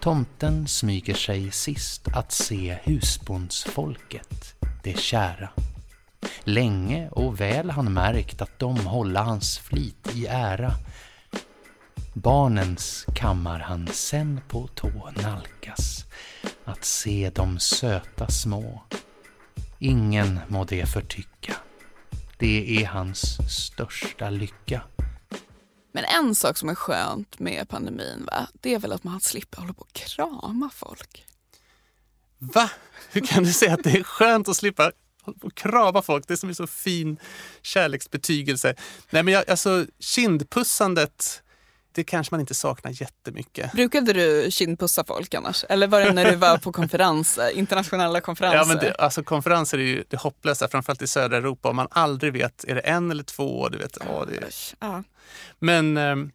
Tomten 0.00 0.68
smyger 0.68 1.14
sig 1.14 1.50
sist 1.50 2.08
att 2.14 2.32
se 2.32 2.78
husbondsfolket, 2.82 4.54
det 4.82 4.98
kära. 4.98 5.48
Länge 6.44 7.08
och 7.08 7.40
väl 7.40 7.70
han 7.70 7.92
märkt 7.92 8.42
att 8.42 8.58
de 8.58 8.76
hålla 8.86 9.22
hans 9.22 9.58
flit 9.58 10.10
i 10.14 10.26
ära. 10.26 10.72
Barnens 12.14 13.06
kammar 13.14 13.58
han 13.58 13.88
sen 13.92 14.40
på 14.48 14.66
tå 14.66 15.10
nalkas, 15.22 16.04
att 16.68 16.84
se 16.84 17.30
de 17.34 17.58
söta 17.58 18.28
små. 18.28 18.82
Ingen 19.78 20.40
må 20.48 20.64
det 20.64 20.86
förtycka, 20.86 21.56
det 22.38 22.82
är 22.82 22.86
hans 22.86 23.38
största 23.50 24.30
lycka. 24.30 24.82
Men 25.92 26.04
en 26.04 26.34
sak 26.34 26.56
som 26.56 26.68
är 26.68 26.74
skönt 26.74 27.38
med 27.38 27.68
pandemin 27.68 28.28
va? 28.32 28.48
det 28.60 28.74
är 28.74 28.78
väl 28.78 28.92
att 28.92 29.04
man 29.04 29.20
slipper 29.20 29.60
hålla 29.60 29.72
på 29.72 29.80
och 29.80 29.92
krama 29.92 30.70
folk. 30.74 31.24
Va? 32.38 32.70
Hur 33.10 33.20
kan 33.20 33.44
du 33.44 33.52
säga 33.52 33.74
att 33.74 33.84
det 33.84 33.98
är 33.98 34.02
skönt 34.02 34.48
att 34.48 34.56
slippa 34.56 34.92
hålla 35.22 35.38
på 35.38 35.46
och 35.46 35.54
krama 35.54 36.02
folk? 36.02 36.28
Det 36.28 36.34
är 36.34 36.36
som 36.36 36.48
en 36.48 36.54
så 36.54 36.66
fin 36.66 37.18
kärleksbetygelse. 37.62 38.74
Nej, 39.10 39.22
men 39.22 39.34
jag, 39.34 39.50
alltså, 39.50 39.86
kindpussandet, 39.98 41.42
det 41.92 42.04
kanske 42.04 42.34
man 42.34 42.40
inte 42.40 42.54
saknar 42.54 42.90
jättemycket. 43.02 43.72
Brukade 43.72 44.12
du 44.12 44.50
kindpussa 44.50 45.04
folk 45.04 45.34
annars? 45.34 45.64
Eller 45.68 45.86
var 45.86 46.00
det 46.00 46.12
när 46.12 46.30
du 46.30 46.36
var 46.36 46.58
på 46.58 46.72
konferenser, 46.72 47.50
internationella 47.58 48.20
konferenser? 48.20 48.58
Ja, 48.58 48.64
men 48.66 48.76
det, 48.78 48.94
alltså, 48.94 49.22
konferenser 49.22 49.78
är 49.78 49.82
ju 49.82 50.04
det 50.08 50.16
hopplösa, 50.16 50.68
framförallt 50.68 51.02
i 51.02 51.06
södra 51.06 51.36
Europa. 51.36 51.68
Om 51.70 51.76
man 51.76 51.88
aldrig 51.90 52.32
vet, 52.32 52.64
är 52.64 52.74
det 52.74 52.80
en 52.80 53.10
eller 53.10 53.22
två? 53.24 53.68
Du 53.68 53.78
vet, 53.78 53.98
ja, 54.06 54.24
det. 54.24 54.46
Ja. 54.80 55.02
Men 55.58 55.96
ehm, 55.96 56.30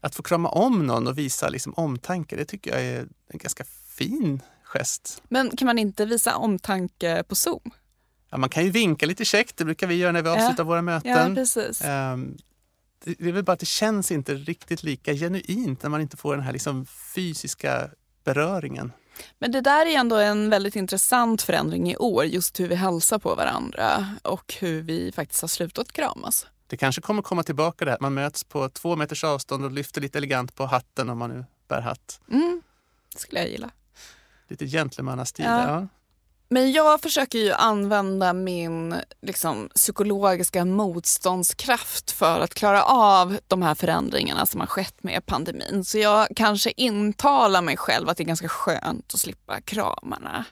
att 0.00 0.14
få 0.14 0.22
krama 0.22 0.48
om 0.48 0.86
någon 0.86 1.06
och 1.06 1.18
visa 1.18 1.48
liksom, 1.48 1.74
omtanke, 1.76 2.36
det 2.36 2.44
tycker 2.44 2.70
jag 2.70 2.82
är 2.82 2.98
en 3.28 3.38
ganska 3.38 3.64
fin 3.96 4.42
gest. 4.64 5.22
Men 5.28 5.56
kan 5.56 5.66
man 5.66 5.78
inte 5.78 6.04
visa 6.06 6.36
omtanke 6.36 7.22
på 7.28 7.34
Zoom? 7.34 7.70
Ja, 8.30 8.36
man 8.36 8.48
kan 8.50 8.64
ju 8.64 8.70
vinka 8.70 9.06
lite 9.06 9.24
käckt, 9.24 9.56
det 9.56 9.64
brukar 9.64 9.86
vi 9.86 9.94
göra 9.94 10.12
när 10.12 10.22
vi 10.22 10.28
Ja. 10.28 10.34
avslutar 10.42 10.64
våra 10.64 10.76
Ja, 10.78 10.82
möten. 10.82 11.34
precis. 11.34 11.80
Ehm, 11.84 12.36
det, 13.06 13.28
är 13.28 13.32
väl 13.32 13.44
bara 13.44 13.52
att 13.52 13.60
det 13.60 13.66
känns 13.66 14.10
inte 14.10 14.34
riktigt 14.34 14.82
lika 14.82 15.14
genuint 15.14 15.82
när 15.82 15.90
man 15.90 16.00
inte 16.00 16.16
får 16.16 16.36
den 16.36 16.44
här 16.44 16.52
liksom 16.52 16.86
fysiska 16.86 17.90
beröringen. 18.24 18.92
Men 19.38 19.52
det 19.52 19.60
där 19.60 19.86
är 19.86 19.98
ändå 19.98 20.16
en 20.16 20.50
väldigt 20.50 20.76
intressant 20.76 21.42
förändring 21.42 21.90
i 21.92 21.96
år, 21.96 22.24
just 22.24 22.60
hur 22.60 22.68
vi 22.68 22.74
hälsar 22.74 23.18
på 23.18 23.34
varandra 23.34 24.06
och 24.22 24.54
hur 24.60 24.82
vi 24.82 25.12
faktiskt 25.12 25.40
har 25.40 25.48
slutat 25.48 25.92
kramas. 25.92 26.46
Det 26.66 26.76
kanske 26.76 27.00
kommer 27.00 27.22
komma 27.22 27.42
tillbaka 27.42 27.84
det 27.84 27.90
här 27.90 27.98
man 28.00 28.14
möts 28.14 28.44
på 28.44 28.68
två 28.68 28.96
meters 28.96 29.24
avstånd 29.24 29.64
och 29.64 29.70
lyfter 29.70 30.00
lite 30.00 30.18
elegant 30.18 30.54
på 30.54 30.66
hatten 30.66 31.10
om 31.10 31.18
man 31.18 31.30
nu 31.30 31.44
bär 31.68 31.80
hatt. 31.80 32.20
Mm, 32.30 32.62
det 33.12 33.18
skulle 33.18 33.40
jag 33.40 33.50
gilla. 33.50 33.70
Lite 34.48 34.66
gentlemannastil. 34.66 35.44
Ja. 35.44 35.70
Ja. 35.70 35.88
Men 36.48 36.72
jag 36.72 37.00
försöker 37.00 37.38
ju 37.38 37.52
använda 37.52 38.32
min 38.32 38.94
liksom, 39.22 39.68
psykologiska 39.74 40.64
motståndskraft 40.64 42.10
för 42.10 42.40
att 42.40 42.54
klara 42.54 42.82
av 42.82 43.38
de 43.46 43.62
här 43.62 43.74
förändringarna 43.74 44.46
som 44.46 44.60
har 44.60 44.66
skett 44.66 45.02
med 45.02 45.26
pandemin. 45.26 45.84
Så 45.84 45.98
jag 45.98 46.28
kanske 46.36 46.72
intalar 46.76 47.62
mig 47.62 47.76
själv 47.76 48.08
att 48.08 48.16
det 48.16 48.22
är 48.22 48.26
ganska 48.26 48.48
skönt 48.48 49.14
att 49.14 49.20
slippa 49.20 49.60
kramarna. 49.60 50.44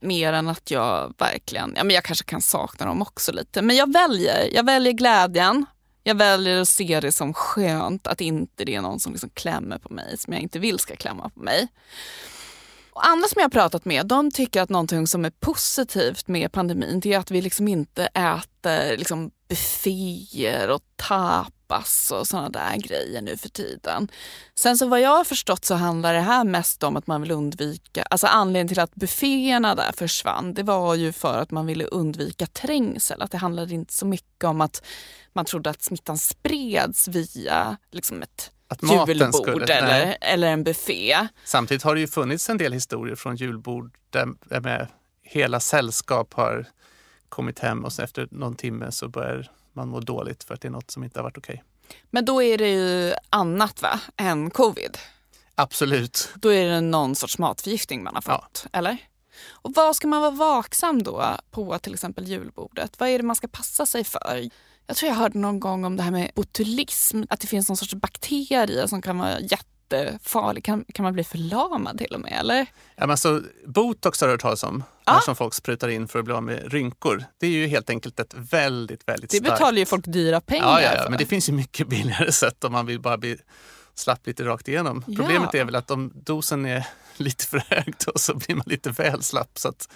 Mer 0.00 0.32
än 0.32 0.48
att 0.48 0.70
jag 0.70 1.14
verkligen, 1.18 1.72
ja 1.76 1.84
men 1.84 1.94
jag 1.94 2.04
kanske 2.04 2.24
kan 2.24 2.42
sakna 2.42 2.86
dem 2.86 3.02
också 3.02 3.32
lite. 3.32 3.62
Men 3.62 3.76
jag 3.76 3.92
väljer, 3.92 4.48
jag 4.54 4.66
väljer 4.66 4.92
glädjen. 4.92 5.66
Jag 6.02 6.14
väljer 6.14 6.60
att 6.60 6.68
se 6.68 7.00
det 7.00 7.12
som 7.12 7.34
skönt 7.34 8.06
att 8.06 8.20
inte 8.20 8.64
det 8.64 8.74
är 8.74 8.80
någon 8.80 9.00
som 9.00 9.12
liksom 9.12 9.30
klämmer 9.34 9.78
på 9.78 9.92
mig 9.92 10.18
som 10.18 10.32
jag 10.32 10.42
inte 10.42 10.58
vill 10.58 10.78
ska 10.78 10.96
klämma 10.96 11.28
på 11.28 11.40
mig. 11.40 11.68
Och 12.98 13.06
andra 13.06 13.28
som 13.28 13.40
jag 13.40 13.44
har 13.44 13.50
pratat 13.50 13.84
med 13.84 14.06
de 14.06 14.30
tycker 14.30 14.62
att 14.62 14.68
någonting 14.68 15.06
som 15.06 15.24
är 15.24 15.30
positivt 15.30 16.28
med 16.28 16.52
pandemin 16.52 17.00
det 17.00 17.12
är 17.12 17.18
att 17.18 17.30
vi 17.30 17.42
liksom 17.42 17.68
inte 17.68 18.06
äter 18.06 18.96
liksom 18.96 19.30
bufféer 19.48 20.70
och 20.70 20.82
tapas 20.96 22.10
och 22.10 22.26
sådana 22.26 22.48
där 22.48 22.76
grejer 22.76 23.22
nu 23.22 23.36
för 23.36 23.48
tiden. 23.48 24.08
Sen 24.54 24.78
så 24.78 24.86
vad 24.86 25.00
jag 25.00 25.16
har 25.16 25.24
förstått 25.24 25.64
så 25.64 25.74
handlar 25.74 26.14
det 26.14 26.20
här 26.20 26.44
mest 26.44 26.82
om 26.82 26.96
att 26.96 27.06
man 27.06 27.22
vill 27.22 27.30
undvika, 27.30 28.02
alltså 28.02 28.26
anledningen 28.26 28.68
till 28.68 28.80
att 28.80 28.94
bufféerna 28.94 29.74
där 29.74 29.92
försvann 29.92 30.54
det 30.54 30.62
var 30.62 30.94
ju 30.94 31.12
för 31.12 31.38
att 31.38 31.50
man 31.50 31.66
ville 31.66 31.84
undvika 31.84 32.46
trängsel. 32.46 33.22
Att 33.22 33.30
det 33.30 33.38
handlade 33.38 33.74
inte 33.74 33.94
så 33.94 34.06
mycket 34.06 34.44
om 34.44 34.60
att 34.60 34.82
man 35.32 35.44
trodde 35.44 35.70
att 35.70 35.82
smittan 35.82 36.18
spreds 36.18 37.08
via 37.08 37.76
liksom 37.90 38.22
ett 38.22 38.52
att 38.68 38.82
julbord 38.82 39.70
eller, 39.70 40.06
Nej. 40.06 40.18
eller 40.20 40.48
en 40.48 40.64
buffé. 40.64 41.28
Samtidigt 41.44 41.82
har 41.82 41.94
det 41.94 42.00
ju 42.00 42.06
funnits 42.08 42.50
en 42.50 42.58
del 42.58 42.72
historier 42.72 43.16
från 43.16 43.36
julbord 43.36 43.96
där 44.10 44.60
med 44.60 44.86
hela 45.22 45.60
sällskap 45.60 46.34
har 46.34 46.66
kommit 47.28 47.58
hem 47.58 47.84
och 47.84 47.92
så 47.92 48.02
efter 48.02 48.28
någon 48.30 48.54
timme 48.56 48.92
så 48.92 49.08
börjar 49.08 49.50
man 49.72 49.88
må 49.88 50.00
dåligt 50.00 50.44
för 50.44 50.54
att 50.54 50.60
det 50.60 50.68
är 50.68 50.72
något 50.72 50.90
som 50.90 51.04
inte 51.04 51.18
har 51.18 51.24
varit 51.24 51.38
okej. 51.38 51.64
Men 52.10 52.24
då 52.24 52.42
är 52.42 52.58
det 52.58 52.68
ju 52.68 53.12
annat 53.30 53.82
va, 53.82 54.00
än 54.16 54.50
covid. 54.50 54.98
Absolut. 55.54 56.30
Då 56.34 56.52
är 56.52 56.68
det 56.68 56.80
någon 56.80 57.14
sorts 57.14 57.38
matförgiftning 57.38 58.02
man 58.02 58.14
har 58.14 58.22
Ja. 58.26 58.42
fått, 58.42 58.66
eller? 58.72 58.96
Och 59.48 59.72
vad 59.74 59.96
ska 59.96 60.08
man 60.08 60.20
vara 60.20 60.30
vaksam 60.30 61.02
då 61.02 61.36
på 61.50 61.78
till 61.78 61.94
exempel 61.94 62.24
julbordet? 62.28 63.00
Vad 63.00 63.08
är 63.08 63.18
det 63.18 63.24
man 63.24 63.36
ska 63.36 63.48
passa 63.48 63.86
sig 63.86 64.04
för? 64.04 64.48
Jag 64.90 64.96
tror 64.96 65.08
jag 65.08 65.16
hörde 65.16 65.38
någon 65.38 65.60
gång 65.60 65.84
om 65.84 65.96
det 65.96 66.02
här 66.02 66.10
med 66.10 66.30
botulism, 66.34 67.22
att 67.30 67.40
det 67.40 67.46
finns 67.46 67.68
någon 67.68 67.76
sorts 67.76 67.94
bakterie 67.94 68.88
som 68.88 69.02
kan 69.02 69.18
vara 69.18 69.40
jättefarlig. 69.40 70.64
Kan, 70.64 70.84
kan 70.94 71.02
man 71.02 71.12
bli 71.12 71.24
förlamad 71.24 71.98
till 71.98 72.14
och 72.14 72.20
med, 72.20 72.32
eller? 72.40 72.58
Ja, 72.58 72.66
men 72.96 73.10
alltså, 73.10 73.42
botox 73.66 74.20
har 74.20 74.28
du 74.28 74.32
hört 74.34 74.40
talas 74.40 74.62
om, 74.62 74.84
Ja. 75.04 75.20
som 75.24 75.36
folk 75.36 75.54
sprutar 75.54 75.88
in 75.88 76.08
för 76.08 76.18
att 76.18 76.24
bli 76.24 76.34
av 76.34 76.42
med 76.42 76.72
rynkor. 76.72 77.24
Det 77.38 77.46
är 77.46 77.50
ju 77.50 77.66
helt 77.66 77.90
enkelt 77.90 78.20
ett 78.20 78.34
väldigt, 78.34 79.08
väldigt 79.08 79.30
Det 79.30 79.36
starkt... 79.36 79.52
betalar 79.52 79.78
ju 79.78 79.86
folk 79.86 80.04
dyra 80.06 80.40
pengar 80.40 80.64
ja, 80.66 80.82
ja, 80.82 80.94
ja, 80.96 81.02
för. 81.02 81.10
men 81.10 81.18
det 81.18 81.26
finns 81.26 81.48
ju 81.48 81.52
mycket 81.52 81.88
billigare 81.88 82.32
sätt 82.32 82.64
om 82.64 82.72
man 82.72 82.86
vill 82.86 83.00
bara 83.00 83.18
bli 83.18 83.36
slapp 83.94 84.26
lite 84.26 84.44
rakt 84.44 84.68
igenom. 84.68 85.04
Ja. 85.06 85.16
Problemet 85.16 85.54
är 85.54 85.64
väl 85.64 85.74
att 85.74 85.90
om 85.90 86.12
dosen 86.14 86.64
är 86.66 86.86
lite 87.16 87.46
för 87.46 87.62
hög 87.68 87.94
då 88.06 88.12
så 88.16 88.34
blir 88.34 88.54
man 88.54 88.64
lite 88.66 88.90
väl 88.90 89.22
slapp. 89.22 89.58
Så 89.58 89.68
att 89.68 89.88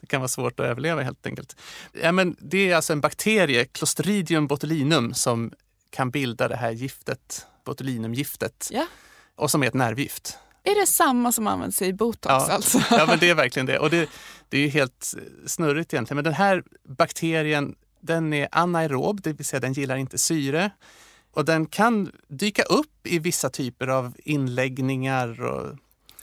det 0.00 0.06
kan 0.06 0.20
vara 0.20 0.28
svårt 0.28 0.60
att 0.60 0.66
överleva 0.66 1.02
helt 1.02 1.26
enkelt. 1.26 1.56
Ja, 2.02 2.12
men 2.12 2.36
det 2.40 2.70
är 2.70 2.76
alltså 2.76 2.92
en 2.92 3.00
bakterie, 3.00 3.64
Clostridium 3.64 4.46
botulinum, 4.46 5.14
som 5.14 5.52
kan 5.90 6.10
bilda 6.10 6.48
det 6.48 6.56
här 6.56 6.70
giftet, 6.70 7.46
botulinumgiftet, 7.64 8.68
Ja. 8.70 8.86
och 9.36 9.50
som 9.50 9.62
är 9.62 9.66
ett 9.66 9.74
nervgift. 9.74 10.38
Är 10.62 10.80
det 10.80 10.86
samma 10.86 11.32
som 11.32 11.46
används 11.46 11.82
i 11.82 11.92
botox 11.92 12.26
Ja. 12.32 12.52
alltså? 12.52 12.80
Ja, 12.90 13.06
men 13.08 13.18
det 13.18 13.30
är 13.30 13.34
verkligen 13.34 13.66
det. 13.66 13.78
Och 13.78 13.90
det, 13.90 14.08
det 14.48 14.56
är 14.58 14.62
ju 14.62 14.68
helt 14.68 15.14
snurrigt 15.46 15.94
egentligen. 15.94 16.16
Men 16.16 16.24
den 16.24 16.34
här 16.34 16.62
bakterien, 16.88 17.74
den 18.00 18.32
är 18.32 18.48
anaerob, 18.52 19.20
det 19.22 19.32
vill 19.32 19.46
säga 19.46 19.60
den 19.60 19.72
gillar 19.72 19.96
inte 19.96 20.18
syre. 20.18 20.70
Och 21.30 21.44
den 21.44 21.66
kan 21.66 22.12
dyka 22.28 22.62
upp 22.62 23.06
i 23.06 23.18
vissa 23.18 23.50
typer 23.50 23.86
av 23.86 24.14
inläggningar 24.24 25.42
och 25.42 25.76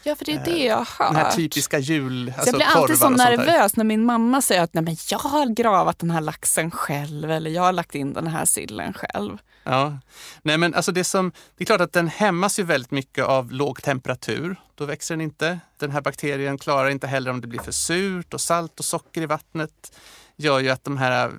Ja, 0.07 0.15
för 0.15 0.25
det 0.25 0.31
är 0.31 0.45
det 0.45 0.65
jag 0.65 0.85
har. 0.97 1.05
Den 1.05 1.15
här 1.15 1.31
typiska 1.31 1.79
jul, 1.79 2.33
så 2.35 2.39
alltså 2.39 2.49
jag 2.49 2.55
blir 2.55 2.81
alltid 2.81 2.97
så 2.97 3.09
nervös 3.09 3.75
när 3.75 3.83
min 3.83 4.05
mamma 4.05 4.41
säger 4.41 4.61
att 4.61 4.73
Nej, 4.73 4.83
men 4.83 4.97
jag 5.09 5.19
har 5.19 5.45
gravat 5.45 5.99
den 5.99 6.11
här 6.11 6.21
laxen 6.21 6.71
själv 6.71 7.31
eller 7.31 7.51
jag 7.51 7.61
har 7.61 7.73
lagt 7.73 7.95
in 7.95 8.13
den 8.13 8.27
här 8.27 8.45
sillen 8.45 8.93
själv. 8.93 9.37
Ja. 9.63 9.97
Nej, 10.41 10.57
men 10.57 10.73
alltså 10.73 10.91
det, 10.91 11.03
som, 11.03 11.31
det 11.57 11.63
är 11.63 11.65
klart 11.65 11.81
att 11.81 11.93
den 11.93 12.07
hämmas 12.07 12.59
ju 12.59 12.63
väldigt 12.63 12.91
mycket 12.91 13.25
av 13.25 13.51
låg 13.51 13.81
temperatur. 13.81 14.55
Då 14.75 14.85
växer 14.85 15.13
den 15.15 15.21
inte. 15.21 15.59
Den 15.77 15.91
här 15.91 16.01
bakterien 16.01 16.57
klarar 16.57 16.89
inte 16.89 17.07
heller 17.07 17.31
om 17.31 17.41
det 17.41 17.47
blir 17.47 17.59
för 17.59 17.71
surt 17.71 18.33
och 18.33 18.41
salt 18.41 18.79
och 18.79 18.85
socker 18.85 19.21
i 19.21 19.25
vattnet. 19.25 19.97
gör 20.35 20.59
ju 20.59 20.69
att 20.69 20.83
de 20.83 20.97
här 20.97 21.31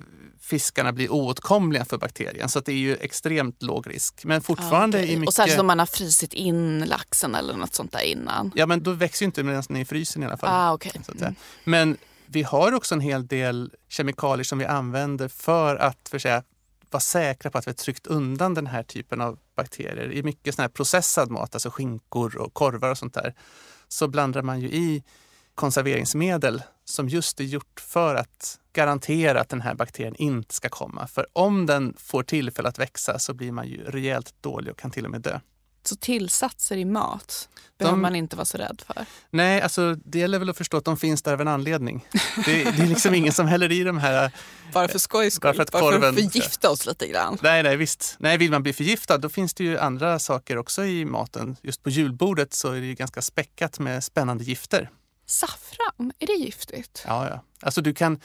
fiskarna 0.47 0.93
blir 0.93 1.11
oåtkomliga 1.11 1.85
för 1.85 1.97
bakterien. 1.97 2.49
Så 2.49 2.59
att 2.59 2.65
det 2.65 2.71
är 2.71 2.77
ju 2.77 2.95
extremt 2.95 3.63
låg 3.63 3.89
risk. 3.89 4.25
Men 4.25 4.41
fortfarande 4.41 4.97
okej. 4.97 5.13
i 5.13 5.15
mycket... 5.15 5.27
Och 5.27 5.33
särskilt 5.33 5.59
om 5.59 5.67
man 5.67 5.79
har 5.79 5.85
frysit 5.85 6.33
in 6.33 6.85
laxen 6.85 7.35
eller 7.35 7.53
något 7.53 7.73
sånt 7.73 7.91
där 7.91 8.01
innan. 8.01 8.51
Ja, 8.55 8.65
men 8.65 8.83
då 8.83 8.91
växer 8.91 9.23
ju 9.23 9.25
inte 9.25 9.43
medan 9.43 9.63
den 9.67 9.77
är 9.77 9.81
i 9.81 9.85
frysen 9.85 10.23
i 10.23 10.25
alla 10.25 10.37
fall. 10.37 10.49
Ah, 10.49 10.73
att 10.73 11.19
säga. 11.19 11.33
Men 11.63 11.97
vi 12.25 12.43
har 12.43 12.73
också 12.73 12.95
en 12.95 13.01
hel 13.01 13.27
del 13.27 13.71
kemikalier 13.89 14.43
som 14.43 14.59
vi 14.59 14.65
använder 14.65 15.27
för 15.27 15.75
att 15.75 16.09
för 16.09 16.19
säga, 16.19 16.43
vara 16.89 17.01
säkra 17.01 17.51
på 17.51 17.57
att 17.57 17.67
vi 17.67 17.71
har 17.71 17.75
tryckt 17.75 18.07
undan 18.07 18.53
den 18.53 18.67
här 18.67 18.83
typen 18.83 19.21
av 19.21 19.39
bakterier. 19.55 20.11
I 20.11 20.23
mycket 20.23 20.55
sån 20.55 20.61
här 20.61 20.69
processad 20.69 21.31
mat, 21.31 21.55
alltså 21.55 21.69
skinkor 21.69 22.37
och 22.37 22.53
korvar 22.53 22.91
och 22.91 22.97
sånt 22.97 23.13
där, 23.13 23.33
så 23.87 24.07
blandar 24.07 24.41
man 24.41 24.59
ju 24.61 24.67
i 24.67 25.03
konserveringsmedel 25.55 26.61
som 26.89 27.09
just 27.09 27.39
är 27.39 27.43
gjort 27.43 27.79
för 27.79 28.15
att 28.15 28.59
garantera 28.73 29.41
att 29.41 29.49
den 29.49 29.61
här 29.61 29.73
bakterien 29.75 30.15
inte 30.15 30.53
ska 30.55 30.69
komma. 30.69 31.07
För 31.07 31.27
om 31.33 31.65
den 31.65 31.93
får 31.97 32.23
tillfälle 32.23 32.69
att 32.69 32.79
växa 32.79 33.19
så 33.19 33.33
blir 33.33 33.51
man 33.51 33.67
ju 33.67 33.83
rejält 33.83 34.33
dålig 34.41 34.71
och 34.71 34.79
kan 34.79 34.91
till 34.91 35.05
och 35.05 35.11
med 35.11 35.21
dö. 35.21 35.39
Så 35.83 35.95
tillsatser 35.95 36.77
i 36.77 36.85
mat 36.85 37.49
behöver 37.77 37.95
De- 37.97 38.01
man 38.01 38.15
inte 38.15 38.35
vara 38.35 38.45
så 38.45 38.57
rädd 38.57 38.81
för. 38.87 39.05
Nej, 39.29 39.61
alltså 39.61 39.95
det 39.95 40.19
gäller 40.19 40.39
väl 40.39 40.49
att 40.49 40.57
förstå 40.57 40.77
att 40.77 40.85
de 40.85 40.97
finns 40.97 41.21
där 41.21 41.33
av 41.33 41.41
en 41.41 41.47
anledning. 41.47 42.05
Det, 42.45 42.63
det 42.63 42.83
är 42.83 42.87
liksom 42.87 43.13
ingen 43.15 43.33
som 43.33 43.47
häller 43.47 43.71
i 43.71 43.83
de 43.83 43.97
här 43.97 44.31
Bara 44.73 44.87
för 44.87 44.99
skojs 44.99 45.39
Bara 45.39 45.53
skull, 45.53 45.55
för 45.55 45.63
att 45.63 45.71
bara 45.71 45.91
för 45.91 45.99
korven- 45.99 46.09
att 46.09 46.31
förgifta 46.31 46.69
oss 46.69 46.85
lite 46.85 47.07
grann. 47.07 47.37
Nej, 47.41 47.63
nej, 47.63 47.77
visst. 47.77 48.15
Nej, 48.19 48.37
vill 48.37 48.51
man 48.51 48.63
bli 48.63 48.73
förgiftad 48.73 49.17
då 49.17 49.29
finns 49.29 49.53
det 49.53 49.63
ju 49.63 49.77
andra 49.79 50.19
saker 50.19 50.57
också 50.57 50.85
i 50.85 51.05
maten. 51.05 51.55
Just 51.61 51.83
på 51.83 51.89
julbordet 51.89 52.53
så 52.53 52.71
är 52.71 52.79
det 52.79 52.85
ju 52.87 52.93
ganska 52.93 53.21
späckat 53.21 53.79
med 53.79 54.03
spännande 54.03 54.43
gifter. 54.43 54.89
Saffran, 55.27 56.11
är 56.19 56.27
det 56.27 56.33
giftigt? 56.33 57.03
Ja, 57.07 57.29
ja. 57.29 57.43
Alltså 57.61 57.81
du 57.81 57.93
kan... 57.93 58.19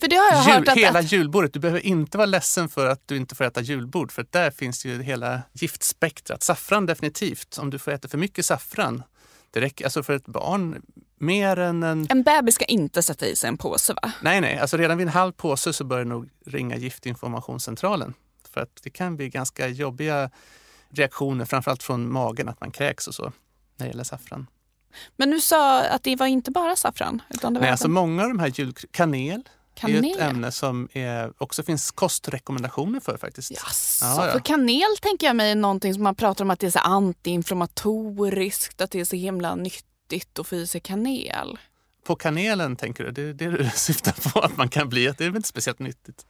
För 0.00 0.08
det 0.08 0.16
har 0.16 0.32
jag 0.32 0.46
Jul, 0.46 0.54
hört 0.54 0.68
att... 0.68 0.76
hela 0.76 0.98
att 0.98 1.12
julbordet, 1.12 1.52
du 1.52 1.60
behöver 1.60 1.80
inte 1.80 2.18
vara 2.18 2.26
ledsen 2.26 2.68
för 2.68 2.86
att 2.86 3.08
du 3.08 3.16
inte 3.16 3.34
får 3.34 3.44
äta 3.44 3.60
julbord. 3.60 4.12
För 4.12 4.26
där 4.30 4.50
finns 4.50 4.84
ju 4.84 5.02
hela 5.02 5.42
giftspektrat. 5.52 6.42
Saffran 6.42 6.86
definitivt. 6.86 7.58
Om 7.58 7.70
du 7.70 7.78
får 7.78 7.92
äta 7.92 8.08
för 8.08 8.18
mycket 8.18 8.46
saffran, 8.46 9.02
det 9.50 9.60
räcker 9.60 9.84
alltså 9.84 10.02
för 10.02 10.12
ett 10.12 10.26
barn 10.26 10.82
mer 11.18 11.58
än 11.58 11.82
en... 11.82 12.06
en 12.10 12.22
bebis 12.22 12.54
ska 12.54 12.64
inte 12.64 13.02
sätta 13.02 13.26
i 13.26 13.36
sig 13.36 13.48
en 13.48 13.56
påse 13.56 13.92
va? 13.92 14.12
Nej, 14.22 14.40
nej, 14.40 14.58
alltså 14.58 14.76
redan 14.76 14.98
vid 14.98 15.06
en 15.06 15.12
halv 15.12 15.32
påse 15.32 15.72
så 15.72 15.84
bör 15.84 15.98
det 15.98 16.04
nog 16.04 16.28
ringa 16.46 16.76
Giftinformationscentralen. 16.76 18.14
För 18.48 18.60
att 18.60 18.80
det 18.82 18.90
kan 18.90 19.16
bli 19.16 19.28
ganska 19.28 19.68
jobbiga 19.68 20.30
reaktioner, 20.90 21.44
framförallt 21.44 21.82
från 21.82 22.12
magen, 22.12 22.48
att 22.48 22.60
man 22.60 22.70
kräks 22.70 23.08
och 23.08 23.14
så, 23.14 23.32
när 23.76 23.86
det 23.86 23.90
gäller 23.90 24.04
saffran. 24.04 24.46
Men 25.16 25.30
du 25.30 25.40
sa 25.40 25.82
att 25.84 26.02
det 26.02 26.16
var 26.16 26.26
inte 26.26 26.50
bara 26.50 26.76
saffran? 26.76 27.22
Utan 27.30 27.54
det 27.54 27.60
var 27.60 27.64
Nej, 27.64 27.70
alltså 27.70 27.88
många 27.88 28.22
av 28.22 28.28
de 28.28 28.38
här 28.38 28.52
jul... 28.54 28.74
Kanel, 28.90 29.42
är 29.82 29.88
ju 29.88 29.96
ett 29.98 30.18
kanel? 30.18 30.20
ämne 30.20 30.52
som 30.52 30.88
är, 30.92 31.32
också 31.38 31.62
finns 31.62 31.90
kostrekommendationer 31.90 33.00
för 33.00 33.16
faktiskt. 33.16 33.50
Jaså, 33.50 34.04
Ja, 34.04 34.26
ja. 34.26 34.32
för 34.32 34.40
kanel 34.40 34.96
tänker 35.02 35.26
jag 35.26 35.36
mig 35.36 35.50
är 35.50 35.54
någonting 35.54 35.94
som 35.94 36.02
man 36.02 36.14
pratar 36.14 36.44
om 36.44 36.50
att 36.50 36.60
det 36.60 36.66
är 36.66 36.70
så 36.70 36.78
antiinflammatoriskt, 36.78 38.80
att 38.80 38.90
det 38.90 39.00
är 39.00 39.04
så 39.04 39.16
himla 39.16 39.54
nyttigt 39.54 40.38
att 40.38 40.46
få 40.46 40.56
i 40.56 40.66
sig 40.66 40.80
kanel. 40.80 41.58
På 42.06 42.16
kanelen 42.16 42.76
tänker 42.76 43.04
du? 43.04 43.10
Det 43.12 43.22
är 43.22 43.34
det 43.50 43.56
du 43.56 43.70
syftar 43.74 44.30
på 44.32 44.40
att 44.40 44.56
man 44.56 44.68
kan 44.68 44.88
bli? 44.88 45.08
att 45.08 45.18
Det 45.18 45.24
är 45.24 45.28
väl 45.28 45.36
inte 45.36 45.48
speciellt 45.48 45.78
nyttigt? 45.78 46.26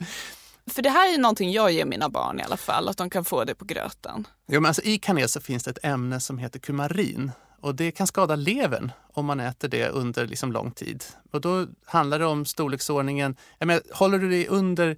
För 0.66 0.82
det 0.82 0.90
här 0.90 1.14
är 1.14 1.18
någonting 1.18 1.52
jag 1.52 1.72
ger 1.72 1.84
mina 1.84 2.08
barn 2.08 2.40
i 2.40 2.42
alla 2.42 2.56
fall, 2.56 2.88
att 2.88 2.96
de 2.96 3.10
kan 3.10 3.24
få 3.24 3.44
det 3.44 3.54
på 3.54 3.64
gröten. 3.64 4.26
Jo, 4.48 4.60
men 4.60 4.68
alltså, 4.68 4.82
I 4.82 4.98
kanel 4.98 5.28
så 5.28 5.40
finns 5.40 5.64
det 5.64 5.70
ett 5.70 5.84
ämne 5.84 6.20
som 6.20 6.38
heter 6.38 6.58
kumarin. 6.58 7.32
Och 7.64 7.74
det 7.74 7.90
kan 7.90 8.06
skada 8.06 8.36
levern 8.36 8.92
om 9.12 9.26
man 9.26 9.40
äter 9.40 9.68
det 9.68 9.88
under 9.88 10.26
liksom 10.26 10.52
lång 10.52 10.70
tid. 10.70 11.04
Och 11.30 11.40
då 11.40 11.66
handlar 11.86 12.18
det 12.18 12.26
om 12.26 12.44
storleksordningen, 12.46 13.36
jag 13.58 13.66
menar, 13.66 13.82
håller 13.92 14.18
du 14.18 14.28
dig 14.30 14.46
under 14.48 14.96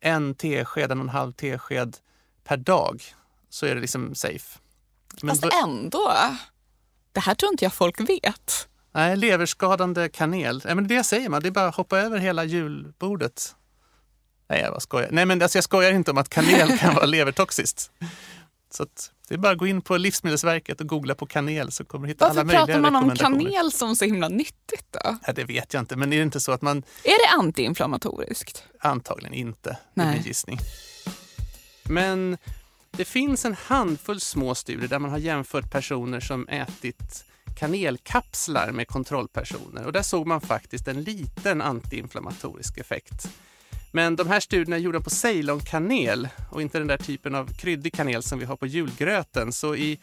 en 0.00 0.34
tesked, 0.34 0.92
en 0.92 0.98
och 0.98 1.04
en 1.04 1.08
halv 1.08 1.32
tesked 1.32 1.96
per 2.44 2.56
dag 2.56 3.02
så 3.50 3.66
är 3.66 3.74
det 3.74 3.80
liksom 3.80 4.14
safe. 4.14 4.58
Men 5.22 5.28
Fast 5.28 5.42
då- 5.42 5.50
ändå, 5.64 6.12
det 7.12 7.20
här 7.20 7.34
tror 7.34 7.52
inte 7.52 7.64
jag 7.64 7.72
folk 7.74 8.00
vet. 8.00 8.68
nej, 8.92 9.16
leverskadande 9.16 10.08
kanel, 10.08 10.62
ja, 10.68 10.74
men 10.74 10.88
det 10.88 11.04
säger 11.04 11.28
man, 11.28 11.42
det 11.42 11.48
är 11.48 11.50
bara 11.52 11.68
att 11.68 11.74
hoppa 11.76 11.98
över 11.98 12.18
hela 12.18 12.44
julbordet. 12.44 13.54
Nej, 14.48 14.60
jag 14.60 14.72
bara 14.72 14.80
skojar. 14.80 15.08
Nej, 15.12 15.26
men 15.26 15.42
alltså, 15.42 15.58
jag 15.58 15.64
skojar 15.64 15.92
inte 15.92 16.10
om 16.10 16.18
att 16.18 16.28
kanel 16.28 16.78
kan 16.78 16.94
vara 16.94 17.06
levertoxiskt. 17.16 17.90
Så 18.70 18.86
det 19.28 19.34
är 19.34 19.38
bara 19.38 19.52
att 19.52 19.58
gå 19.58 19.66
in 19.66 19.80
på 19.80 19.96
Livsmedelsverket 19.96 20.80
och 20.80 20.86
googla 20.86 21.14
på 21.14 21.26
kanel 21.26 21.72
så 21.72 21.84
kommer 21.84 22.06
du 22.06 22.12
hitta 22.12 22.24
Varför 22.24 22.40
alla 22.40 22.44
möjliga 22.46 22.66
pratar 22.66 22.80
man 22.90 22.96
om 22.96 23.16
kanel 23.16 23.72
som 23.72 23.96
så 23.96 24.04
himla 24.04 24.28
nyttigt 24.28 24.86
då? 24.90 25.16
Ja, 25.26 25.32
det 25.32 25.44
vet 25.44 25.74
jag 25.74 25.80
inte, 25.82 25.96
men 25.96 26.12
är 26.12 26.16
det 26.16 26.22
inte 26.22 26.40
så 26.40 26.52
att 26.52 26.62
man 26.62 26.78
Är 27.04 27.36
det 27.36 27.42
antiinflammatoriskt? 27.42 28.64
antagligen 28.80 29.34
inte, 29.34 29.76
Nej. 29.94 30.06
är 30.06 30.12
min 30.12 30.22
gissning. 30.22 30.58
Men 31.84 32.38
det 32.90 33.04
finns 33.04 33.44
en 33.44 33.54
handfull 33.54 34.20
små 34.20 34.54
studier 34.54 34.88
där 34.88 34.98
man 34.98 35.10
har 35.10 35.18
jämfört 35.18 35.70
personer 35.70 36.20
som 36.20 36.48
ätit 36.48 37.24
kanelkapslar 37.56 38.72
med 38.72 38.88
kontrollpersoner 38.88 39.86
och 39.86 39.92
där 39.92 40.02
såg 40.02 40.26
man 40.26 40.40
faktiskt 40.40 40.88
en 40.88 41.02
liten 41.02 41.62
antiinflammatorisk 41.62 42.78
effekt. 42.78 43.28
Men 43.92 44.16
de 44.16 44.28
här 44.28 44.40
studierna 44.40 44.76
är 44.76 44.80
gjorda 44.80 45.00
på 45.00 45.10
ceylonkanel 45.10 46.28
och 46.50 46.62
inte 46.62 46.78
den 46.78 46.86
där 46.86 46.96
typen 46.96 47.34
av 47.34 47.52
kryddig 47.52 47.92
kanel 47.92 48.22
som 48.22 48.38
vi 48.38 48.44
har 48.44 48.56
på 48.56 48.66
julgröten. 48.66 49.52
Så 49.52 49.74
i 49.74 49.98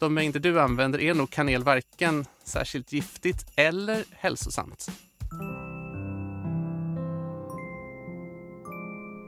de 0.00 0.14
mängder 0.14 0.40
du 0.40 0.60
använder 0.60 1.00
är 1.00 1.14
nog 1.14 1.30
kanel 1.30 1.64
varken 1.64 2.26
särskilt 2.44 2.92
giftigt 2.92 3.46
eller 3.56 4.04
hälsosamt. 4.10 4.88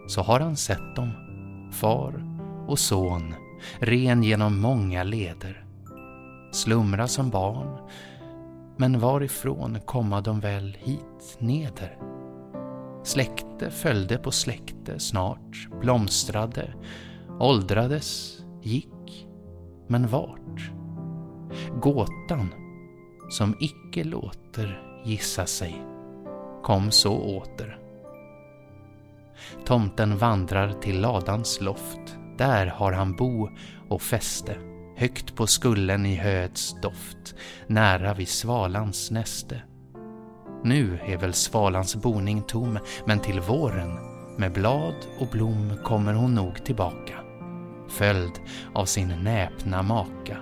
så 0.07 0.23
har 0.23 0.41
han 0.41 0.57
sett 0.57 0.97
dem, 0.97 1.11
far 1.73 2.25
och 2.69 2.79
son, 2.79 3.35
ren 3.79 4.23
genom 4.23 4.61
många 4.61 5.03
leder. 5.03 5.65
Slumra 6.53 7.09
som 7.09 7.31
barn, 7.31 7.91
men 8.77 9.01
varifrån 9.01 9.81
komma 9.87 10.21
de 10.21 10.41
väl 10.41 10.77
hit 10.81 11.37
neder? 11.39 12.14
Släkte 13.05 13.71
följde 13.71 14.19
på 14.19 14.31
släkte 14.31 14.99
snart, 14.99 15.69
blomstrade, 15.81 16.75
åldrades, 17.41 18.39
gick, 18.63 19.27
men 19.89 20.09
vart? 20.09 20.71
Gåtan, 21.81 22.55
som 23.31 23.57
icke 23.61 24.05
låter 24.05 24.83
gissa 25.05 25.47
sig, 25.47 25.83
kom 26.63 26.91
så 26.91 27.19
åter. 27.19 27.79
Tomten 29.65 30.19
vandrar 30.19 30.73
till 30.73 31.01
ladans 31.01 31.61
loft. 31.61 32.19
Där 32.39 32.67
har 32.67 32.93
han 32.93 33.17
bo 33.17 33.49
och 33.89 34.03
fäste. 34.03 34.57
Högt 34.97 35.37
på 35.37 35.47
skullen 35.47 36.07
i 36.07 36.15
höets 36.15 36.77
doft, 36.83 37.35
nära 37.67 38.15
vid 38.15 38.29
svalans 38.29 39.11
näste. 39.11 39.63
Nu 40.65 40.99
är 41.07 41.17
väl 41.17 41.35
svalans 41.35 41.97
boning 41.97 42.43
tom, 42.43 42.79
men 43.07 43.21
till 43.21 43.41
våren 43.41 43.95
med 44.39 44.53
blad 44.53 44.95
och 45.19 45.27
blom 45.27 45.73
kommer 45.85 46.13
hon 46.13 46.35
nog 46.35 46.65
tillbaka. 46.65 47.15
Följd 47.89 48.33
av 48.75 48.87
sin 48.87 49.09
näpna 49.09 49.83
maka. 49.83 50.39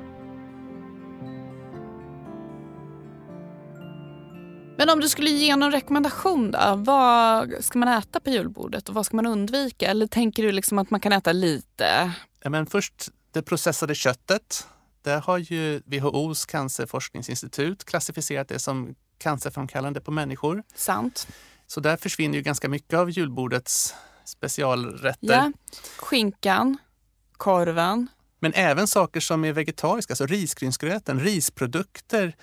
Men 4.76 4.90
om 4.90 5.00
du 5.00 5.08
skulle 5.08 5.30
ge 5.30 5.56
någon 5.56 5.72
rekommendation 5.72 6.50
då? 6.50 6.74
Vad 6.76 7.54
ska 7.60 7.78
man 7.78 7.88
äta 7.88 8.20
på 8.20 8.30
julbordet 8.30 8.88
och 8.88 8.94
vad 8.94 9.06
ska 9.06 9.16
man 9.16 9.26
undvika? 9.26 9.86
Eller 9.86 10.06
tänker 10.06 10.42
du 10.42 10.52
liksom 10.52 10.78
att 10.78 10.90
man 10.90 11.00
kan 11.00 11.12
äta 11.12 11.32
lite? 11.32 12.12
Ja, 12.42 12.50
men 12.50 12.66
först 12.66 13.08
det 13.32 13.42
processade 13.42 13.94
köttet. 13.94 14.66
Där 15.04 15.20
har 15.20 15.38
ju 15.38 15.82
WHOs 15.86 16.46
cancerforskningsinstitut 16.46 17.84
klassificerat 17.84 18.48
det 18.48 18.58
som 18.58 18.94
cancerframkallande 19.22 20.00
på 20.00 20.10
människor. 20.10 20.62
Sant? 20.74 21.28
Så 21.66 21.80
där 21.80 21.96
försvinner 21.96 22.36
ju 22.36 22.42
ganska 22.42 22.68
mycket 22.68 22.98
av 22.98 23.10
julbordets 23.10 23.94
specialrätter. 24.24 25.34
Ja. 25.34 25.52
Skinkan, 25.98 26.78
korven. 27.32 28.08
Men 28.38 28.52
även 28.54 28.86
saker 28.86 29.20
som 29.20 29.44
är 29.44 29.52
vegetariska, 29.52 30.12
alltså 30.12 30.26
risgrynsgröten, 30.26 31.20
risprodukter 31.20 32.36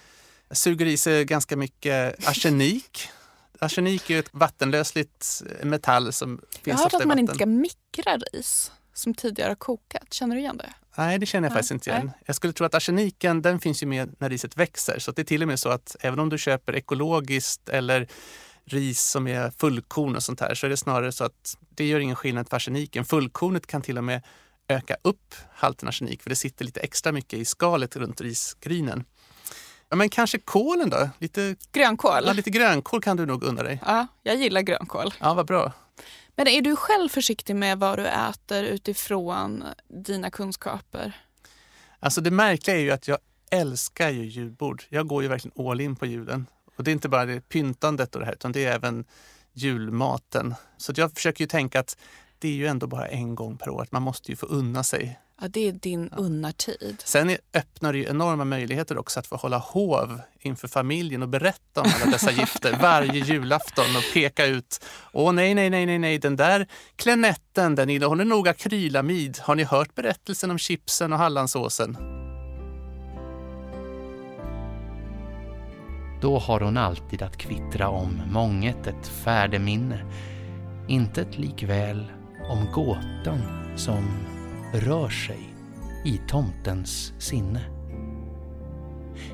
suger 0.51 0.85
i 0.85 0.97
sig 0.97 1.25
ganska 1.25 1.57
mycket 1.57 2.27
arsenik. 2.27 3.09
Arsenik 3.59 4.09
är 4.09 4.13
ju 4.13 4.19
ett 4.19 4.29
vattenlösligt 4.33 5.41
metall 5.63 6.13
som 6.13 6.41
Jag 6.51 6.61
finns 6.63 6.77
har 6.77 6.83
hört 6.83 6.93
ofta 6.93 6.97
i 6.97 7.01
att 7.01 7.07
man 7.07 7.09
vatten. 7.09 7.19
inte 7.19 7.33
ska 7.35 7.45
mikra 7.45 8.17
ris 8.17 8.71
som 8.93 9.13
tidigare 9.13 9.49
har 9.49 9.55
kokat. 9.55 10.13
Känner 10.13 10.35
du 10.35 10.41
igen 10.41 10.57
det? 10.57 10.73
Nej, 10.99 11.19
det 11.19 11.25
känner 11.25 11.47
jag 11.47 11.53
faktiskt 11.53 11.71
inte 11.71 11.89
igen. 11.89 12.05
nej. 12.05 12.15
Jag 12.25 12.35
skulle 12.35 12.53
tro 12.53 12.65
att 12.65 12.75
arseniken 12.75 13.41
den 13.41 13.59
finns 13.59 13.83
ju 13.83 13.87
med 13.87 14.15
när 14.19 14.29
riset 14.29 14.57
växer. 14.57 14.99
Så 14.99 15.11
det 15.11 15.21
är 15.21 15.23
till 15.23 15.41
och 15.41 15.47
med 15.47 15.59
så 15.59 15.69
att 15.69 15.95
även 15.99 16.19
om 16.19 16.29
du 16.29 16.37
köper 16.37 16.75
ekologiskt 16.75 17.69
eller 17.69 18.07
ris 18.65 19.01
som 19.01 19.27
är 19.27 19.51
fullkorn 19.57 20.15
och 20.15 20.23
sånt 20.23 20.39
här 20.39 20.55
så 20.55 20.65
är 20.65 20.69
det 20.69 20.77
snarare 20.77 21.11
så 21.11 21.23
att 21.23 21.57
det 21.69 21.85
gör 21.87 21.99
ingen 21.99 22.15
skillnad 22.15 22.49
för 22.49 22.55
arseniken. 22.55 23.05
Fullkornet 23.05 23.67
kan 23.67 23.81
till 23.81 23.97
och 23.97 24.03
med 24.03 24.21
öka 24.67 24.95
upp 25.01 25.35
halten 25.55 25.87
arsenik 25.87 26.23
för 26.23 26.29
det 26.29 26.35
sitter 26.35 26.65
lite 26.65 26.79
extra 26.79 27.11
mycket 27.11 27.39
i 27.39 27.45
skalet 27.45 27.95
runt 27.95 28.21
risgrynen. 28.21 29.03
Ja, 29.89 29.95
men 29.95 30.09
kanske 30.09 30.37
kålen 30.39 30.89
då? 30.89 31.09
Lite, 31.19 31.55
Grönkål? 31.71 32.23
ja, 32.25 32.33
lite 32.33 32.49
grönkål 32.49 33.01
kan 33.01 33.17
du 33.17 33.25
nog 33.25 33.43
unna 33.43 33.63
dig. 33.63 33.79
Ja, 33.85 34.07
jag 34.23 34.35
gillar 34.35 34.61
grönkål. 34.61 35.13
Ja, 35.19 35.33
vad 35.33 35.45
bra. 35.47 35.73
Men 36.39 36.47
är 36.47 36.61
du 36.61 36.75
själv 36.75 37.09
försiktig 37.09 37.55
med 37.55 37.79
vad 37.79 37.99
du 37.99 38.07
äter 38.07 38.63
utifrån 38.63 39.63
dina 39.87 40.29
kunskaper? 40.29 41.11
Alltså 41.99 42.21
det 42.21 42.31
märkliga 42.31 42.75
är 42.75 42.81
ju 42.81 42.91
att 42.91 43.07
jag 43.07 43.17
älskar 43.51 44.09
ju 44.09 44.25
julbord. 44.25 44.83
Jag 44.89 45.07
går 45.07 45.23
ju 45.23 45.29
verkligen 45.29 45.67
all 45.67 45.81
in 45.81 45.95
på 45.95 46.05
julen. 46.05 46.45
Och 46.75 46.83
det 46.83 46.91
är 46.91 46.93
inte 46.93 47.09
bara 47.09 47.25
det 47.25 47.49
pyntandet 47.49 48.15
och 48.15 48.19
det 48.19 48.25
här 48.25 48.33
utan 48.33 48.51
det 48.51 48.65
är 48.65 48.75
även 48.75 49.05
julmaten. 49.53 50.55
Så 50.77 50.91
att 50.91 50.97
jag 50.97 51.11
försöker 51.11 51.43
ju 51.43 51.47
tänka 51.47 51.79
att 51.79 51.97
det 52.39 52.47
är 52.47 52.53
ju 52.53 52.67
ändå 52.67 52.87
bara 52.87 53.07
en 53.07 53.35
gång 53.35 53.57
per 53.57 53.69
år. 53.69 53.81
Att 53.81 53.91
man 53.91 54.01
måste 54.01 54.31
ju 54.31 54.35
få 54.35 54.45
unna 54.45 54.83
sig. 54.83 55.19
Ja, 55.41 55.47
det 55.47 55.67
är 55.67 55.71
din 55.71 56.09
unnartid. 56.09 57.01
Sen 57.05 57.37
öppnar 57.53 57.93
det 57.93 57.99
ju 57.99 58.05
enorma 58.09 58.45
möjligheter 58.45 58.97
också 58.97 59.19
att 59.19 59.27
få 59.27 59.35
hålla 59.35 59.57
hov 59.57 60.21
inför 60.39 60.67
familjen 60.67 61.23
och 61.23 61.29
berätta 61.29 61.81
om 61.81 61.91
alla 61.95 62.11
dessa 62.11 62.31
gifter 62.31 62.77
varje 62.81 63.25
julafton 63.25 63.95
och 63.97 64.13
peka 64.13 64.45
ut. 64.45 64.85
Åh 65.13 65.31
nej, 65.31 65.53
nej, 65.53 65.69
nej, 65.69 65.85
nej, 65.85 65.99
nej, 65.99 66.17
den 66.17 66.35
där 66.35 66.67
klenetten 66.95 67.75
den 67.75 67.89
innehåller 67.89 68.25
nog 68.25 68.47
akrylamid. 68.47 69.39
Har 69.41 69.55
ni 69.55 69.63
hört 69.63 69.95
berättelsen 69.95 70.51
om 70.51 70.57
chipsen 70.57 71.13
och 71.13 71.19
hallandsåsen? 71.19 71.97
Då 76.21 76.39
har 76.39 76.59
hon 76.59 76.77
alltid 76.77 77.21
att 77.21 77.37
kvittra 77.37 77.89
om 77.89 78.21
månget 78.31 78.87
ett 78.87 79.07
färdeminne, 79.07 80.05
intet 80.87 81.37
likväl 81.37 82.11
om 82.49 82.71
gåtan 82.73 83.41
som 83.75 84.03
rör 84.73 85.09
sig 85.09 85.55
i 86.05 86.19
tomtens 86.27 87.13
sinne. 87.19 87.61